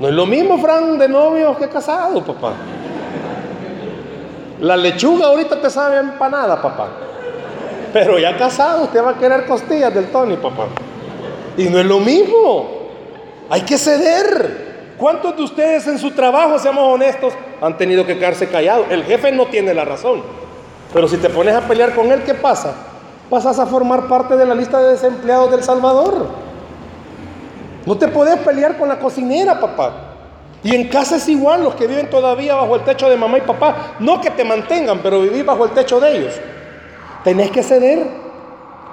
No 0.00 0.08
es 0.08 0.14
lo 0.14 0.26
mismo, 0.26 0.58
Fran, 0.58 0.98
de 0.98 1.08
novio 1.08 1.56
que 1.56 1.68
casado, 1.68 2.24
papá. 2.24 2.54
La 4.60 4.76
lechuga 4.76 5.26
ahorita 5.26 5.60
te 5.60 5.70
sabe 5.70 5.98
empanada, 5.98 6.60
papá. 6.60 6.88
Pero 7.92 8.18
ya 8.18 8.36
casado, 8.36 8.84
usted 8.84 9.04
va 9.04 9.10
a 9.10 9.18
querer 9.18 9.46
costillas 9.46 9.94
del 9.94 10.10
Tony, 10.10 10.36
papá. 10.36 10.66
Y 11.56 11.64
no 11.64 11.78
es 11.78 11.86
lo 11.86 12.00
mismo. 12.00 12.68
Hay 13.50 13.60
que 13.60 13.78
ceder. 13.78 14.74
¿Cuántos 14.96 15.36
de 15.36 15.42
ustedes 15.42 15.86
en 15.86 15.98
su 15.98 16.12
trabajo, 16.12 16.58
seamos 16.58 16.94
honestos, 16.94 17.34
han 17.60 17.76
tenido 17.76 18.06
que 18.06 18.16
quedarse 18.16 18.48
callados? 18.48 18.86
El 18.90 19.04
jefe 19.04 19.32
no 19.32 19.46
tiene 19.46 19.74
la 19.74 19.84
razón. 19.84 20.22
Pero 20.92 21.08
si 21.08 21.16
te 21.18 21.28
pones 21.28 21.54
a 21.54 21.62
pelear 21.62 21.94
con 21.94 22.10
él, 22.10 22.22
¿qué 22.24 22.34
pasa? 22.34 22.74
Pasas 23.28 23.58
a 23.58 23.66
formar 23.66 24.06
parte 24.06 24.36
de 24.36 24.46
la 24.46 24.54
lista 24.54 24.80
de 24.80 24.92
desempleados 24.92 25.50
del 25.50 25.62
Salvador. 25.62 26.43
No 27.86 27.96
te 27.96 28.08
puedes 28.08 28.38
pelear 28.38 28.76
con 28.78 28.88
la 28.88 28.98
cocinera, 28.98 29.60
papá. 29.60 29.92
Y 30.62 30.74
en 30.74 30.88
casa 30.88 31.16
es 31.16 31.28
igual, 31.28 31.62
los 31.62 31.74
que 31.74 31.86
viven 31.86 32.08
todavía 32.08 32.54
bajo 32.54 32.76
el 32.76 32.82
techo 32.82 33.08
de 33.10 33.16
mamá 33.16 33.36
y 33.36 33.42
papá, 33.42 33.96
no 33.98 34.20
que 34.20 34.30
te 34.30 34.44
mantengan, 34.44 35.00
pero 35.02 35.20
vivir 35.20 35.44
bajo 35.44 35.66
el 35.66 35.72
techo 35.72 36.00
de 36.00 36.16
ellos. 36.16 36.34
Tenés 37.22 37.50
que 37.50 37.62
ceder. 37.62 38.24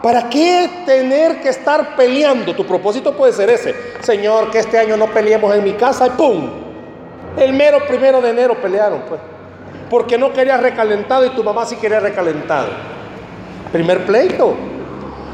¿Para 0.03 0.29
qué 0.29 0.83
tener 0.85 1.41
que 1.41 1.49
estar 1.49 1.95
peleando? 1.95 2.55
Tu 2.55 2.65
propósito 2.65 3.13
puede 3.13 3.31
ser 3.33 3.49
ese. 3.49 3.75
Señor, 4.01 4.49
que 4.49 4.59
este 4.59 4.77
año 4.77 4.97
no 4.97 5.07
peleemos 5.07 5.53
en 5.55 5.63
mi 5.63 5.73
casa 5.73 6.07
y 6.07 6.09
¡pum! 6.11 6.49
El 7.37 7.53
mero 7.53 7.85
primero 7.87 8.19
de 8.19 8.31
enero 8.31 8.59
pelearon, 8.59 9.03
pues. 9.07 9.21
Porque 9.89 10.17
no 10.17 10.33
querías 10.33 10.59
recalentado 10.59 11.25
y 11.25 11.29
tu 11.29 11.43
mamá 11.43 11.65
sí 11.65 11.75
quería 11.75 11.99
recalentado. 11.99 12.67
Primer 13.71 14.05
pleito. 14.05 14.55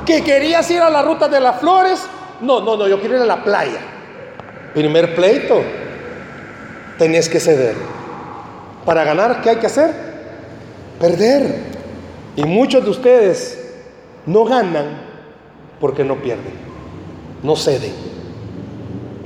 Que 0.05 0.23
querías 0.23 0.69
ir 0.69 0.81
a 0.81 0.89
la 0.89 1.01
ruta 1.01 1.27
de 1.27 1.39
las 1.39 1.59
flores. 1.59 2.07
No, 2.41 2.61
no, 2.61 2.77
no, 2.77 2.87
yo 2.87 2.99
quiero 2.99 3.15
ir 3.15 3.21
a 3.21 3.25
la 3.25 3.43
playa. 3.43 3.79
Primer 4.73 5.15
pleito 5.15 5.61
tenés 6.97 7.29
que 7.29 7.39
ceder. 7.39 7.75
Para 8.85 9.03
ganar, 9.03 9.41
¿qué 9.41 9.51
hay 9.51 9.55
que 9.57 9.65
hacer? 9.67 9.91
Perder. 10.99 11.55
Y 12.35 12.43
muchos 12.43 12.83
de 12.83 12.89
ustedes 12.89 13.73
no 14.25 14.45
ganan 14.45 15.01
porque 15.79 16.03
no 16.03 16.21
pierden, 16.21 16.53
no 17.43 17.55
ceden. 17.55 17.93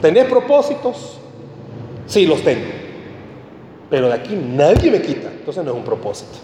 ¿Tenés 0.01 0.25
propósitos? 0.25 1.19
Sí, 2.07 2.25
los 2.25 2.43
tengo. 2.43 2.67
Pero 3.89 4.07
de 4.07 4.13
aquí 4.13 4.35
nadie 4.35 4.89
me 4.89 5.01
quita. 5.01 5.29
Entonces 5.29 5.63
no 5.63 5.71
es 5.71 5.77
un 5.77 5.83
propósito. 5.83 6.37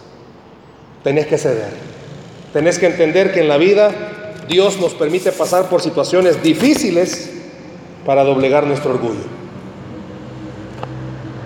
Tenés 1.04 1.28
que 1.28 1.38
ceder. 1.38 1.72
Tenés 2.54 2.78
que 2.78 2.88
entender 2.88 3.34
que 3.34 3.42
en 3.42 3.48
la 3.48 3.58
vida 3.58 3.92
Dios 4.48 4.80
nos 4.80 4.94
permite 4.94 5.32
pasar 5.32 5.70
por 5.70 5.82
situaciones 5.82 6.42
difíciles 6.42 7.32
para 8.06 8.24
doblegar 8.24 8.66
nuestro 8.66 8.92
orgullo. 8.92 9.26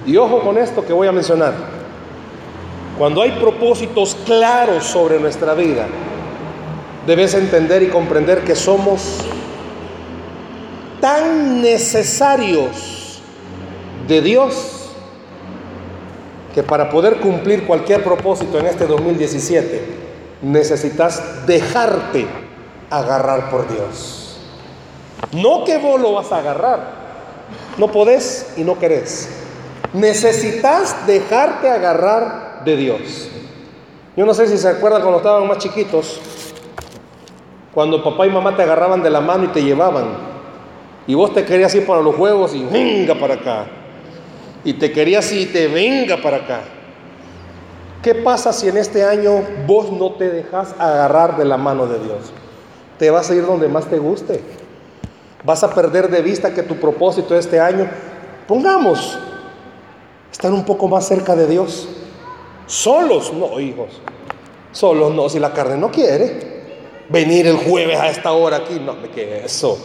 Y 0.05 0.17
ojo 0.17 0.41
con 0.41 0.57
esto 0.57 0.85
que 0.85 0.93
voy 0.93 1.07
a 1.07 1.11
mencionar. 1.11 1.53
Cuando 2.97 3.21
hay 3.21 3.31
propósitos 3.31 4.15
claros 4.25 4.83
sobre 4.85 5.19
nuestra 5.19 5.53
vida, 5.53 5.87
debes 7.07 7.33
entender 7.33 7.81
y 7.81 7.87
comprender 7.87 8.43
que 8.43 8.55
somos 8.55 9.17
tan 10.99 11.61
necesarios 11.61 13.21
de 14.07 14.21
Dios 14.21 14.89
que 16.53 16.61
para 16.61 16.89
poder 16.89 17.17
cumplir 17.17 17.65
cualquier 17.65 18.03
propósito 18.03 18.59
en 18.59 18.67
este 18.67 18.85
2017 18.85 19.81
necesitas 20.43 21.47
dejarte 21.47 22.27
agarrar 22.91 23.49
por 23.49 23.67
Dios. 23.67 24.37
No 25.31 25.63
que 25.63 25.77
vos 25.77 25.99
lo 25.99 26.13
vas 26.13 26.31
a 26.31 26.37
agarrar, 26.37 26.79
no 27.77 27.87
podés 27.87 28.53
y 28.57 28.63
no 28.63 28.77
querés. 28.77 29.29
Necesitas 29.93 31.07
dejarte 31.07 31.69
agarrar 31.69 32.63
de 32.63 32.75
Dios. 32.75 33.29
Yo 34.15 34.25
no 34.25 34.33
sé 34.33 34.47
si 34.47 34.57
se 34.57 34.67
acuerdan 34.67 35.01
cuando 35.01 35.17
estaban 35.19 35.47
más 35.47 35.57
chiquitos, 35.57 36.19
cuando 37.73 38.03
papá 38.03 38.27
y 38.27 38.29
mamá 38.29 38.55
te 38.55 38.63
agarraban 38.63 39.01
de 39.01 39.09
la 39.09 39.21
mano 39.21 39.45
y 39.45 39.47
te 39.47 39.63
llevaban. 39.63 40.31
Y 41.07 41.15
vos 41.15 41.33
te 41.33 41.45
querías 41.45 41.73
ir 41.75 41.85
para 41.85 42.01
los 42.01 42.15
juegos 42.15 42.53
y 42.53 42.63
venga 42.63 43.15
para 43.15 43.35
acá. 43.35 43.65
Y 44.63 44.73
te 44.73 44.91
querías 44.91 45.31
y 45.31 45.45
te 45.47 45.67
venga 45.67 46.17
para 46.17 46.37
acá. 46.37 46.61
¿Qué 48.03 48.15
pasa 48.15 48.51
si 48.51 48.67
en 48.67 48.77
este 48.77 49.03
año 49.03 49.43
vos 49.65 49.91
no 49.91 50.11
te 50.13 50.29
dejas 50.29 50.75
agarrar 50.77 51.37
de 51.37 51.45
la 51.45 51.57
mano 51.57 51.87
de 51.87 51.99
Dios? 51.99 52.31
Te 53.01 53.09
vas 53.09 53.31
a 53.31 53.33
ir 53.33 53.43
donde 53.47 53.67
más 53.67 53.87
te 53.87 53.97
guste. 53.97 54.41
Vas 55.43 55.63
a 55.63 55.73
perder 55.73 56.07
de 56.11 56.21
vista 56.21 56.53
que 56.53 56.61
tu 56.61 56.75
propósito 56.75 57.35
este 57.35 57.59
año, 57.59 57.89
pongamos, 58.47 59.17
estar 60.31 60.53
un 60.53 60.63
poco 60.63 60.87
más 60.87 61.07
cerca 61.07 61.35
de 61.35 61.47
Dios. 61.47 61.89
Solos, 62.67 63.33
no, 63.33 63.59
hijos. 63.59 63.99
Solos 64.71 65.15
no, 65.15 65.29
si 65.29 65.39
la 65.39 65.51
carne 65.51 65.77
no 65.77 65.89
quiere. 65.89 66.61
Venir 67.09 67.47
el 67.47 67.57
jueves 67.57 67.99
a 67.99 68.07
esta 68.07 68.33
hora 68.33 68.57
aquí, 68.57 68.79
no, 68.79 68.95
¿qué 69.15 69.45
eso? 69.45 69.79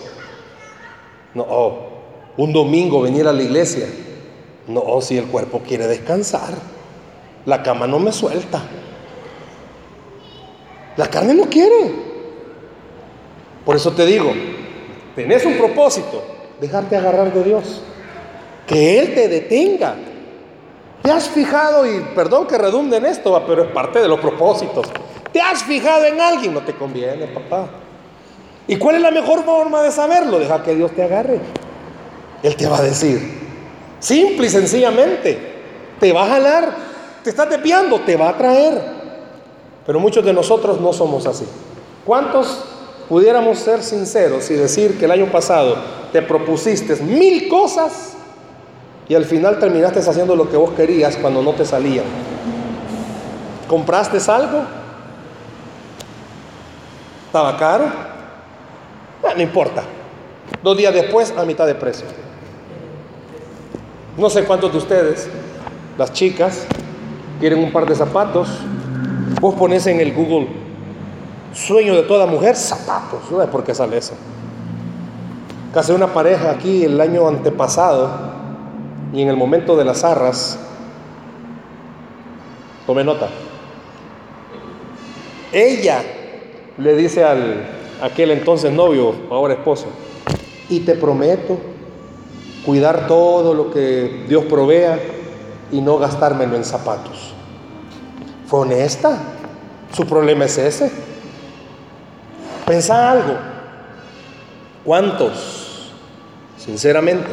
No, 1.33 1.47
oh, 1.49 1.79
un 2.37 2.53
domingo 2.53 3.01
venir 3.01 3.27
a 3.27 3.33
la 3.33 3.43
iglesia. 3.43 3.87
No, 4.69 5.01
si 5.01 5.17
el 5.17 5.25
cuerpo 5.25 5.62
quiere 5.67 5.87
descansar. 5.87 6.53
La 7.47 7.62
cama 7.62 7.87
no 7.87 7.99
me 7.99 8.12
suelta. 8.12 8.62
La 10.99 11.09
carne 11.09 11.33
no 11.33 11.45
quiere. 11.49 12.06
Por 13.67 13.77
eso 13.77 13.93
te 13.93 14.07
digo, 14.07 14.33
tenés 15.14 15.45
un 15.45 15.59
propósito, 15.59 16.23
dejarte 16.59 16.97
agarrar 16.97 17.35
de 17.35 17.45
Dios. 17.45 17.83
Que 18.67 18.99
Él 18.99 19.14
te 19.14 19.29
detenga. 19.29 19.97
¿Te 21.03 21.11
has 21.11 21.29
fijado, 21.29 21.85
y 21.87 22.01
perdón 22.14 22.47
que 22.47 22.57
redunde 22.57 22.97
en 22.97 23.05
esto, 23.05 23.45
pero 23.47 23.64
es 23.64 23.71
parte 23.73 24.01
de 24.01 24.09
los 24.09 24.19
propósitos? 24.19 24.87
¿Te 25.31 25.43
has 25.43 25.62
fijado 25.62 26.07
en 26.07 26.19
alguien? 26.19 26.55
No 26.55 26.62
te 26.62 26.73
conviene, 26.73 27.27
papá. 27.27 27.69
¿Y 28.67 28.77
cuál 28.77 28.97
es 28.97 29.03
la 29.03 29.11
mejor 29.11 29.45
forma 29.45 29.83
de 29.83 29.93
saberlo? 29.93 30.39
Deja 30.39 30.62
que 30.62 30.75
Dios 30.75 30.93
te 30.93 31.03
agarre. 31.03 31.41
Él 32.43 32.57
te 32.57 32.67
va 32.67 32.79
a 32.79 32.83
decir, 32.83 33.21
simple 33.99 34.47
y 34.47 34.51
sencillamente, 34.51 35.39
te 36.01 36.12
va 36.12 36.25
a 36.25 36.29
jalar 36.29 36.87
te 37.27 37.31
está 37.31 37.45
desviando, 37.45 37.99
te 38.03 38.17
va 38.17 38.29
a 38.29 38.39
traer. 38.39 38.81
Pero 39.85 39.99
muchos 39.99 40.25
de 40.25 40.33
nosotros 40.33 40.81
no 40.81 40.93
somos 40.93 41.27
así. 41.27 41.45
¿Cuántos 42.05 42.64
pudiéramos 43.09 43.59
ser 43.59 43.83
sinceros 43.83 44.51
y 44.51 44.55
decir 44.55 44.99
que 44.99 45.05
el 45.05 45.11
año 45.11 45.27
pasado 45.31 45.77
te 46.13 46.23
propusiste 46.23 46.97
mil 47.03 47.49
cosas 47.49 48.17
y 49.09 49.15
al 49.15 49.25
final 49.25 49.59
terminaste 49.59 50.01
haciendo 50.01 50.35
lo 50.35 50.51
que 50.51 50.57
vos 50.57 50.71
querías 50.71 51.17
cuando 51.17 51.43
no 51.43 51.53
te 51.53 51.65
salían? 51.65 52.05
¿Compraste 53.69 54.19
algo? 54.31 54.63
¿Estaba 57.27 57.57
caro? 57.57 57.85
Ah, 59.23 59.33
no 59.37 59.43
importa. 59.43 59.83
Dos 60.63 60.77
días 60.77 60.95
después, 60.95 61.33
a 61.37 61.45
mitad 61.45 61.67
de 61.67 61.75
precio. 61.75 62.07
No 64.17 64.31
sé 64.31 64.45
cuántos 64.45 64.73
de 64.73 64.79
ustedes, 64.79 65.29
las 65.99 66.13
chicas, 66.13 66.67
quieren 67.39 67.63
un 67.63 67.73
par 67.73 67.87
de 67.87 67.95
zapatos, 67.95 68.49
vos 69.41 69.55
pones 69.55 69.87
en 69.87 70.01
el 70.01 70.15
Google 70.15 70.66
sueño 71.57 71.95
de 71.95 72.03
toda 72.03 72.27
mujer, 72.27 72.55
zapatos, 72.55 73.31
no 73.31 73.41
sé 73.41 73.49
por 73.49 73.65
qué 73.65 73.75
sale 73.75 73.97
eso. 73.97 74.13
Casé 75.73 75.95
una 75.95 76.13
pareja 76.13 76.51
aquí 76.51 76.85
el 76.85 77.01
año 77.01 77.27
antepasado 77.27 78.11
y 79.13 79.23
en 79.23 79.29
el 79.29 79.37
momento 79.37 79.77
de 79.77 79.85
las 79.85 80.05
arras, 80.05 80.59
tome 82.87 83.03
nota, 83.03 83.29
ella 85.53 86.03
le 86.77 86.95
dice 86.95 87.25
al 87.25 87.67
aquel 88.03 88.31
entonces 88.33 88.73
novio, 88.73 89.15
ahora 89.31 89.55
esposo, 89.55 89.87
y 90.69 90.81
te 90.81 90.95
prometo 90.95 91.59
cuidar 92.67 93.07
todo 93.07 93.55
lo 93.55 93.71
que 93.71 94.25
Dios 94.29 94.45
provea 94.45 94.99
y 95.73 95.81
no 95.81 95.99
gastármelo 95.99 96.57
en 96.57 96.65
zapatos. 96.65 97.33
Fue 98.47 98.61
honesta. 98.61 99.19
Su 99.93 100.05
problema 100.05 100.45
es 100.45 100.59
ese. 100.59 101.06
Pensá 102.67 103.12
algo. 103.12 103.39
¿Cuántos, 104.85 105.93
sinceramente, 106.59 107.29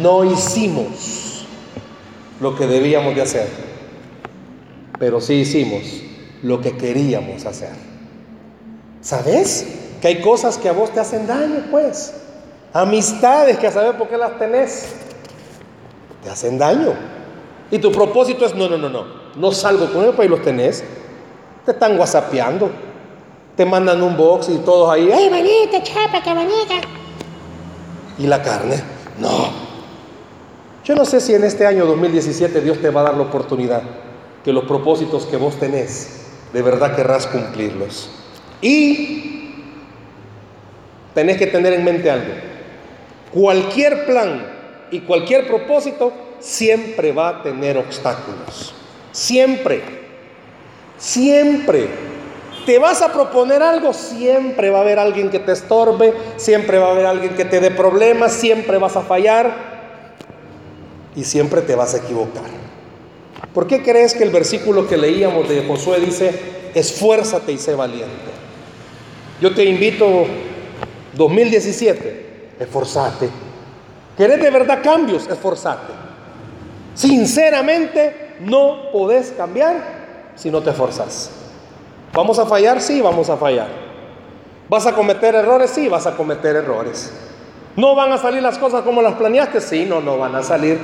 no 0.00 0.24
hicimos 0.24 1.46
lo 2.40 2.56
que 2.56 2.66
debíamos 2.66 3.14
de 3.14 3.22
hacer? 3.22 3.48
Pero 4.98 5.20
sí 5.20 5.34
hicimos 5.34 5.82
lo 6.42 6.60
que 6.60 6.76
queríamos 6.76 7.44
hacer. 7.46 7.72
¿Sabes? 9.02 9.66
Que 10.00 10.08
hay 10.08 10.20
cosas 10.22 10.56
que 10.56 10.68
a 10.68 10.72
vos 10.72 10.90
te 10.90 11.00
hacen 11.00 11.26
daño, 11.26 11.66
pues. 11.70 12.14
Amistades 12.72 13.58
que 13.58 13.66
a 13.66 13.72
saber 13.72 13.96
por 13.96 14.08
qué 14.08 14.16
las 14.16 14.38
tenés 14.38 14.86
te 16.24 16.30
hacen 16.30 16.58
daño. 16.58 16.94
Y 17.70 17.78
tu 17.78 17.92
propósito 17.92 18.46
es, 18.46 18.54
no, 18.54 18.68
no, 18.68 18.78
no, 18.78 18.88
no, 18.88 19.04
no 19.36 19.52
salgo 19.52 19.92
con 19.92 20.02
ellos, 20.02 20.14
pues 20.16 20.30
los 20.30 20.42
tenés. 20.42 20.82
Te 21.64 21.72
están 21.72 21.98
whatsappeando. 21.98 22.70
Te 23.56 23.64
mandan 23.64 24.02
un 24.02 24.16
box 24.16 24.48
y 24.48 24.58
todos 24.58 24.90
ahí, 24.90 25.10
¡ay, 25.12 25.28
bonita, 25.28 25.80
chapa, 25.82 26.20
qué 26.22 26.34
bonita! 26.34 26.74
Y 28.18 28.26
la 28.26 28.42
carne, 28.42 28.82
no. 29.20 29.48
Yo 30.84 30.94
no 30.94 31.04
sé 31.04 31.20
si 31.20 31.34
en 31.34 31.44
este 31.44 31.66
año 31.66 31.86
2017 31.86 32.60
Dios 32.60 32.80
te 32.80 32.90
va 32.90 33.02
a 33.02 33.04
dar 33.04 33.14
la 33.14 33.22
oportunidad 33.22 33.82
que 34.44 34.52
los 34.52 34.64
propósitos 34.64 35.24
que 35.24 35.36
vos 35.36 35.58
tenés, 35.58 36.26
de 36.52 36.62
verdad 36.62 36.94
querrás 36.94 37.26
cumplirlos. 37.26 38.10
Y 38.60 39.54
tenés 41.14 41.38
que 41.38 41.46
tener 41.46 41.72
en 41.72 41.84
mente 41.84 42.10
algo. 42.10 42.34
Cualquier 43.32 44.04
plan 44.04 44.46
y 44.90 45.00
cualquier 45.00 45.46
propósito 45.46 46.12
siempre 46.40 47.12
va 47.12 47.28
a 47.28 47.42
tener 47.42 47.78
obstáculos. 47.78 48.74
Siempre. 49.12 50.03
Siempre. 50.98 51.88
Te 52.66 52.78
vas 52.78 53.02
a 53.02 53.12
proponer 53.12 53.62
algo, 53.62 53.92
siempre 53.92 54.70
va 54.70 54.78
a 54.78 54.80
haber 54.80 54.98
alguien 54.98 55.28
que 55.28 55.38
te 55.38 55.52
estorbe, 55.52 56.14
siempre 56.38 56.78
va 56.78 56.88
a 56.88 56.90
haber 56.92 57.04
alguien 57.04 57.34
que 57.34 57.44
te 57.44 57.60
dé 57.60 57.70
problemas, 57.70 58.32
siempre 58.32 58.78
vas 58.78 58.96
a 58.96 59.02
fallar 59.02 59.54
y 61.14 61.24
siempre 61.24 61.60
te 61.60 61.74
vas 61.74 61.92
a 61.92 61.98
equivocar. 61.98 62.44
¿Por 63.52 63.66
qué 63.66 63.82
crees 63.82 64.14
que 64.14 64.24
el 64.24 64.30
versículo 64.30 64.88
que 64.88 64.96
leíamos 64.96 65.46
de 65.46 65.62
Josué 65.66 66.00
dice, 66.00 66.70
esfuérzate 66.74 67.52
y 67.52 67.58
sé 67.58 67.74
valiente? 67.74 68.32
Yo 69.42 69.54
te 69.54 69.64
invito, 69.64 70.24
2017, 71.12 72.50
esforzate 72.60 73.28
¿Querés 74.16 74.40
de 74.40 74.50
verdad 74.50 74.80
cambios? 74.82 75.26
Esforzate. 75.28 75.92
Sinceramente, 76.94 78.34
no 78.40 78.90
podés 78.92 79.32
cambiar 79.36 80.03
si 80.34 80.50
no 80.50 80.60
te 80.60 80.70
esforzas. 80.70 81.30
¿Vamos 82.12 82.38
a 82.38 82.46
fallar? 82.46 82.80
Sí, 82.80 83.00
vamos 83.00 83.28
a 83.28 83.36
fallar. 83.36 83.68
¿Vas 84.68 84.86
a 84.86 84.92
cometer 84.92 85.34
errores? 85.34 85.70
Sí, 85.70 85.88
vas 85.88 86.06
a 86.06 86.16
cometer 86.16 86.56
errores. 86.56 87.12
¿No 87.76 87.94
van 87.94 88.12
a 88.12 88.18
salir 88.18 88.42
las 88.42 88.56
cosas 88.58 88.82
como 88.82 89.02
las 89.02 89.14
planeaste? 89.14 89.60
Sí, 89.60 89.84
no, 89.88 90.00
no 90.00 90.18
van 90.18 90.34
a 90.34 90.42
salir. 90.42 90.78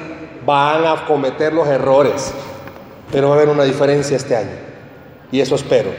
Van 0.45 0.85
a 0.85 1.07
cometer 1.07 1.53
los 1.53 1.69
errores. 1.69 2.33
Pero 3.13 3.29
va 3.29 3.35
a 3.35 3.37
haber 3.39 3.49
una 3.49 3.65
diferencia 3.65 4.17
este 4.17 4.37
año. 4.37 4.57
Y 5.31 5.41
eso 5.41 5.55
espero. 5.55 5.91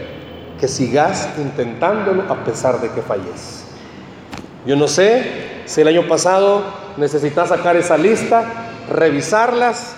Que 0.59 0.67
sigas 0.67 1.29
intentándolo 1.37 2.23
a 2.31 2.43
pesar 2.43 2.81
de 2.81 2.89
que 2.89 3.01
falles. 3.01 3.63
Yo 4.65 4.75
no 4.75 4.87
sé 4.87 5.63
si 5.65 5.81
el 5.81 5.87
año 5.87 6.07
pasado 6.07 6.61
necesitas 6.97 7.49
sacar 7.49 7.77
esa 7.77 7.97
lista, 7.97 8.43
revisarlas 8.89 9.95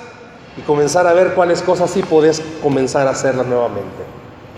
y 0.57 0.61
comenzar 0.61 1.07
a 1.07 1.13
ver 1.13 1.33
cuáles 1.33 1.61
cosas 1.61 1.89
sí 1.89 2.01
podés 2.03 2.41
comenzar 2.61 3.07
a 3.07 3.11
hacerlas 3.11 3.47
nuevamente. 3.47 4.03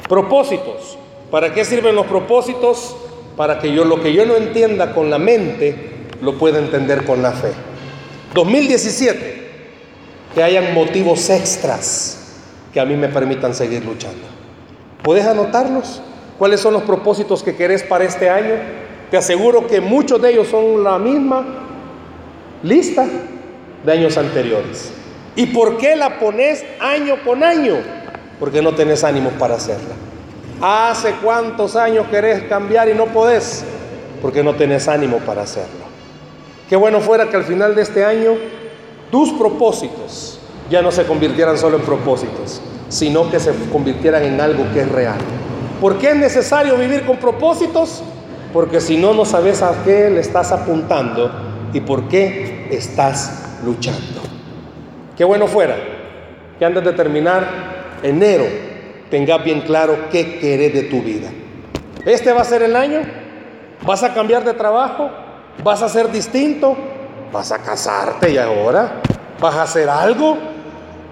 Propósitos. 0.07 0.97
¿Para 1.31 1.53
qué 1.53 1.65
sirven 1.65 1.95
los 1.95 2.05
propósitos? 2.05 2.95
Para 3.35 3.59
que 3.59 3.73
yo 3.73 3.85
lo 3.85 4.01
que 4.01 4.13
yo 4.13 4.25
no 4.25 4.35
entienda 4.35 4.93
con 4.93 5.09
la 5.09 5.17
mente 5.17 6.07
lo 6.21 6.37
pueda 6.37 6.59
entender 6.59 7.05
con 7.05 7.21
la 7.21 7.31
fe. 7.31 7.51
2017. 8.33 9.45
Que 10.33 10.43
hayan 10.43 10.73
motivos 10.73 11.29
extras 11.29 12.41
que 12.73 12.79
a 12.79 12.85
mí 12.85 12.97
me 12.97 13.07
permitan 13.07 13.53
seguir 13.53 13.85
luchando. 13.85 14.27
¿Puedes 15.01 15.25
anotarlos? 15.25 16.01
¿Cuáles 16.37 16.59
son 16.59 16.73
los 16.73 16.83
propósitos 16.83 17.41
que 17.41 17.55
querés 17.55 17.83
para 17.83 18.03
este 18.03 18.29
año? 18.29 18.55
Te 19.09 19.15
aseguro 19.15 19.65
que 19.67 19.79
muchos 19.79 20.21
de 20.21 20.31
ellos 20.31 20.47
son 20.47 20.83
la 20.83 20.97
misma 20.99 21.45
lista 22.63 23.07
de 23.85 23.91
años 23.91 24.17
anteriores. 24.17 24.91
¿Y 25.35 25.47
por 25.47 25.77
qué 25.77 25.95
la 25.95 26.17
pones 26.19 26.63
año 26.79 27.15
con 27.25 27.43
año? 27.43 27.75
Porque 28.39 28.61
no 28.61 28.73
tenés 28.73 29.03
ánimo 29.03 29.31
para 29.31 29.55
hacerla. 29.55 29.95
¿Hace 30.61 31.15
cuántos 31.23 31.75
años 31.75 32.07
querés 32.09 32.43
cambiar 32.43 32.87
y 32.87 32.93
no 32.93 33.07
podés? 33.07 33.65
Porque 34.21 34.43
no 34.43 34.55
tenés 34.55 34.87
ánimo 34.87 35.17
para 35.17 35.41
hacerlo. 35.41 35.85
Qué 36.69 36.75
bueno 36.77 37.01
fuera 37.01 37.29
que 37.29 37.35
al 37.35 37.43
final 37.43 37.75
de 37.75 37.81
este 37.81 38.05
año 38.05 38.31
tus 39.11 39.33
propósitos 39.33 40.39
ya 40.69 40.81
no 40.81 40.91
se 40.91 41.03
convirtieran 41.03 41.57
solo 41.57 41.77
en 41.77 41.83
propósitos, 41.83 42.61
sino 42.89 43.29
que 43.29 43.39
se 43.39 43.51
convirtieran 43.71 44.23
en 44.23 44.39
algo 44.39 44.63
que 44.73 44.81
es 44.81 44.91
real. 44.91 45.17
¿Por 45.81 45.97
qué 45.97 46.11
es 46.11 46.15
necesario 46.15 46.77
vivir 46.77 47.05
con 47.05 47.17
propósitos? 47.17 48.01
Porque 48.53 48.79
si 48.79 48.97
no, 48.97 49.13
no 49.13 49.25
sabes 49.25 49.61
a 49.61 49.83
qué 49.83 50.09
le 50.09 50.21
estás 50.21 50.53
apuntando 50.53 51.29
y 51.73 51.81
por 51.81 52.07
qué 52.07 52.69
estás 52.71 53.59
luchando. 53.63 54.24
Qué 55.15 55.23
bueno 55.23 55.47
fuera 55.47 55.75
que 56.59 56.65
antes 56.65 56.83
de 56.83 56.93
terminar 56.93 57.47
enero 58.03 58.45
tengas 59.09 59.43
bien 59.43 59.61
claro 59.61 60.09
qué 60.11 60.39
querés 60.39 60.73
de 60.73 60.83
tu 60.83 61.01
vida. 61.01 61.29
Este 62.05 62.33
va 62.33 62.41
a 62.41 62.45
ser 62.45 62.61
el 62.61 62.75
año, 62.75 63.01
vas 63.85 64.03
a 64.03 64.13
cambiar 64.13 64.43
de 64.43 64.53
trabajo, 64.53 65.09
vas 65.63 65.81
a 65.81 65.89
ser 65.89 66.11
distinto, 66.11 66.75
vas 67.31 67.51
a 67.51 67.59
casarte 67.59 68.31
y 68.31 68.37
ahora 68.37 69.01
vas 69.39 69.55
a 69.55 69.63
hacer 69.63 69.89
algo, 69.89 70.37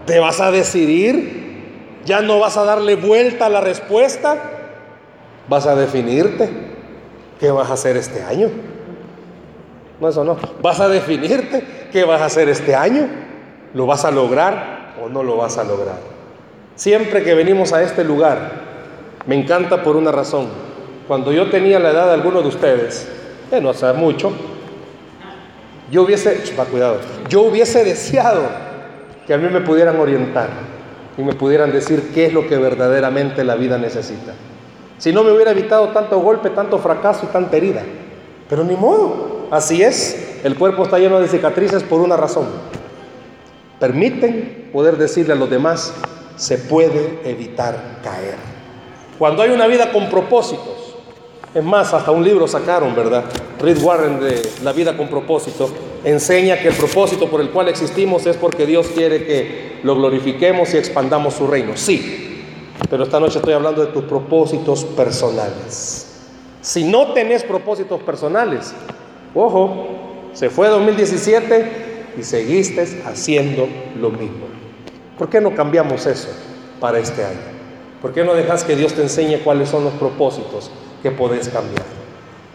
te 0.05 0.19
vas 0.19 0.39
a 0.39 0.51
decidir, 0.51 2.01
ya 2.05 2.21
no 2.21 2.39
vas 2.39 2.57
a 2.57 2.63
darle 2.63 2.95
vuelta 2.95 3.45
a 3.45 3.49
la 3.49 3.61
respuesta, 3.61 4.37
vas 5.47 5.65
a 5.65 5.75
definirte 5.75 6.49
qué 7.39 7.51
vas 7.51 7.69
a 7.69 7.73
hacer 7.73 7.97
este 7.97 8.21
año. 8.21 8.49
No, 9.99 10.09
eso 10.09 10.23
no. 10.23 10.37
Vas 10.61 10.79
a 10.79 10.89
definirte 10.89 11.63
qué 11.91 12.03
vas 12.03 12.21
a 12.21 12.25
hacer 12.25 12.49
este 12.49 12.75
año. 12.75 13.07
¿Lo 13.73 13.85
vas 13.85 14.05
a 14.05 14.11
lograr 14.11 14.95
o 15.03 15.09
no 15.09 15.23
lo 15.23 15.37
vas 15.37 15.57
a 15.57 15.63
lograr? 15.63 15.97
Siempre 16.75 17.23
que 17.23 17.33
venimos 17.33 17.73
a 17.73 17.81
este 17.83 18.03
lugar, 18.03 18.51
me 19.25 19.35
encanta 19.35 19.83
por 19.83 19.95
una 19.95 20.11
razón. 20.11 20.47
Cuando 21.07 21.31
yo 21.31 21.49
tenía 21.49 21.79
la 21.79 21.91
edad 21.91 22.07
de 22.07 22.13
alguno 22.13 22.41
de 22.41 22.47
ustedes, 22.47 23.07
que 23.49 23.61
no 23.61 23.69
hace 23.69 23.91
mucho, 23.93 24.31
yo 25.91 26.03
hubiese, 26.03 26.41
va, 26.57 26.65
cuidado, 26.65 26.97
yo 27.29 27.41
hubiese 27.43 27.83
deseado 27.83 28.41
que 29.27 29.33
a 29.33 29.37
mí 29.37 29.47
me 29.49 29.61
pudieran 29.61 29.99
orientar 29.99 30.49
y 31.17 31.21
me 31.21 31.33
pudieran 31.33 31.71
decir 31.71 32.11
qué 32.13 32.25
es 32.25 32.33
lo 32.33 32.47
que 32.47 32.57
verdaderamente 32.57 33.43
la 33.43 33.55
vida 33.55 33.77
necesita. 33.77 34.33
Si 34.97 35.11
no 35.11 35.23
me 35.23 35.31
hubiera 35.31 35.51
evitado 35.51 35.89
tanto 35.89 36.19
golpe, 36.19 36.49
tanto 36.49 36.79
fracaso 36.79 37.27
y 37.29 37.33
tanta 37.33 37.57
herida. 37.57 37.81
Pero 38.49 38.63
ni 38.63 38.75
modo, 38.75 39.47
así 39.51 39.83
es. 39.83 40.39
El 40.43 40.55
cuerpo 40.55 40.83
está 40.83 40.97
lleno 40.97 41.19
de 41.19 41.27
cicatrices 41.27 41.83
por 41.83 42.01
una 42.01 42.17
razón. 42.17 42.47
Permiten 43.83 44.69
poder 44.71 44.95
decirle 44.95 45.33
a 45.33 45.35
los 45.35 45.49
demás, 45.49 45.93
se 46.37 46.57
puede 46.57 47.19
evitar 47.25 47.99
caer. 48.01 48.35
Cuando 49.19 49.43
hay 49.43 49.49
una 49.49 49.67
vida 49.67 49.91
con 49.91 50.09
propósitos, 50.09 50.95
es 51.53 51.61
más, 51.61 51.93
hasta 51.93 52.09
un 52.11 52.23
libro 52.23 52.47
sacaron, 52.47 52.95
¿verdad? 52.95 53.25
Reed 53.59 53.83
Warren 53.83 54.21
de 54.21 54.41
La 54.63 54.71
vida 54.71 54.95
con 54.95 55.09
propósito 55.09 55.69
enseña 56.05 56.61
que 56.61 56.69
el 56.69 56.75
propósito 56.75 57.29
por 57.29 57.41
el 57.41 57.49
cual 57.49 57.67
existimos 57.67 58.25
es 58.25 58.37
porque 58.37 58.65
Dios 58.65 58.87
quiere 58.87 59.25
que 59.25 59.81
lo 59.83 59.97
glorifiquemos 59.97 60.73
y 60.73 60.77
expandamos 60.77 61.33
su 61.33 61.45
reino. 61.45 61.75
Sí, 61.75 62.45
pero 62.89 63.03
esta 63.03 63.19
noche 63.19 63.39
estoy 63.39 63.53
hablando 63.53 63.85
de 63.85 63.91
tus 63.91 64.05
propósitos 64.05 64.85
personales. 64.85 66.21
Si 66.61 66.85
no 66.85 67.11
tenés 67.11 67.43
propósitos 67.43 68.01
personales, 68.03 68.73
ojo, 69.35 69.87
se 70.31 70.49
fue 70.49 70.69
2017 70.69 71.92
y 72.17 72.23
seguiste 72.23 73.01
haciendo 73.05 73.67
lo 73.99 74.09
mismo. 74.09 74.47
¿Por 75.17 75.29
qué 75.29 75.41
no 75.41 75.55
cambiamos 75.55 76.05
eso 76.05 76.29
para 76.79 76.99
este 76.99 77.23
año? 77.23 77.53
¿Por 78.01 78.13
qué 78.13 78.23
no 78.23 78.33
dejas 78.33 78.63
que 78.63 78.75
Dios 78.75 78.93
te 78.93 79.01
enseñe 79.01 79.39
cuáles 79.43 79.69
son 79.69 79.83
los 79.83 79.93
propósitos 79.93 80.69
que 81.01 81.11
podés 81.11 81.49
cambiar? 81.49 81.85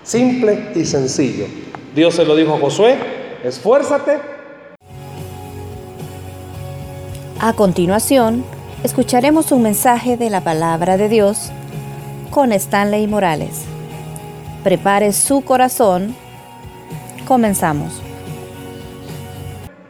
Simple 0.03 0.73
y 0.75 0.85
sencillo. 0.85 1.47
Dios 1.95 2.15
se 2.15 2.25
lo 2.25 2.37
dijo 2.37 2.55
a 2.55 2.59
Josué, 2.59 2.99
esfuérzate. 3.45 4.19
A 7.41 7.53
continuación, 7.53 8.45
escucharemos 8.83 9.53
un 9.53 9.63
mensaje 9.63 10.17
de 10.17 10.29
la 10.29 10.43
palabra 10.43 10.97
de 10.97 11.09
Dios 11.09 11.51
con 12.31 12.53
Stanley 12.53 13.07
Morales. 13.07 13.63
Prepare 14.65 15.13
su 15.13 15.43
corazón. 15.43 16.15
Comenzamos. 17.27 18.03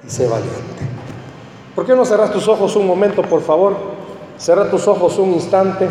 Sé 0.08 0.26
valiente. 0.26 0.88
¿Por 1.74 1.86
qué 1.86 1.94
no 1.94 2.04
cerras 2.04 2.32
tus 2.32 2.48
ojos 2.48 2.74
un 2.76 2.86
momento, 2.86 3.22
por 3.22 3.42
favor? 3.42 3.76
Cierra 4.38 4.70
tus 4.70 4.88
ojos 4.88 5.18
un 5.18 5.34
instante. 5.34 5.86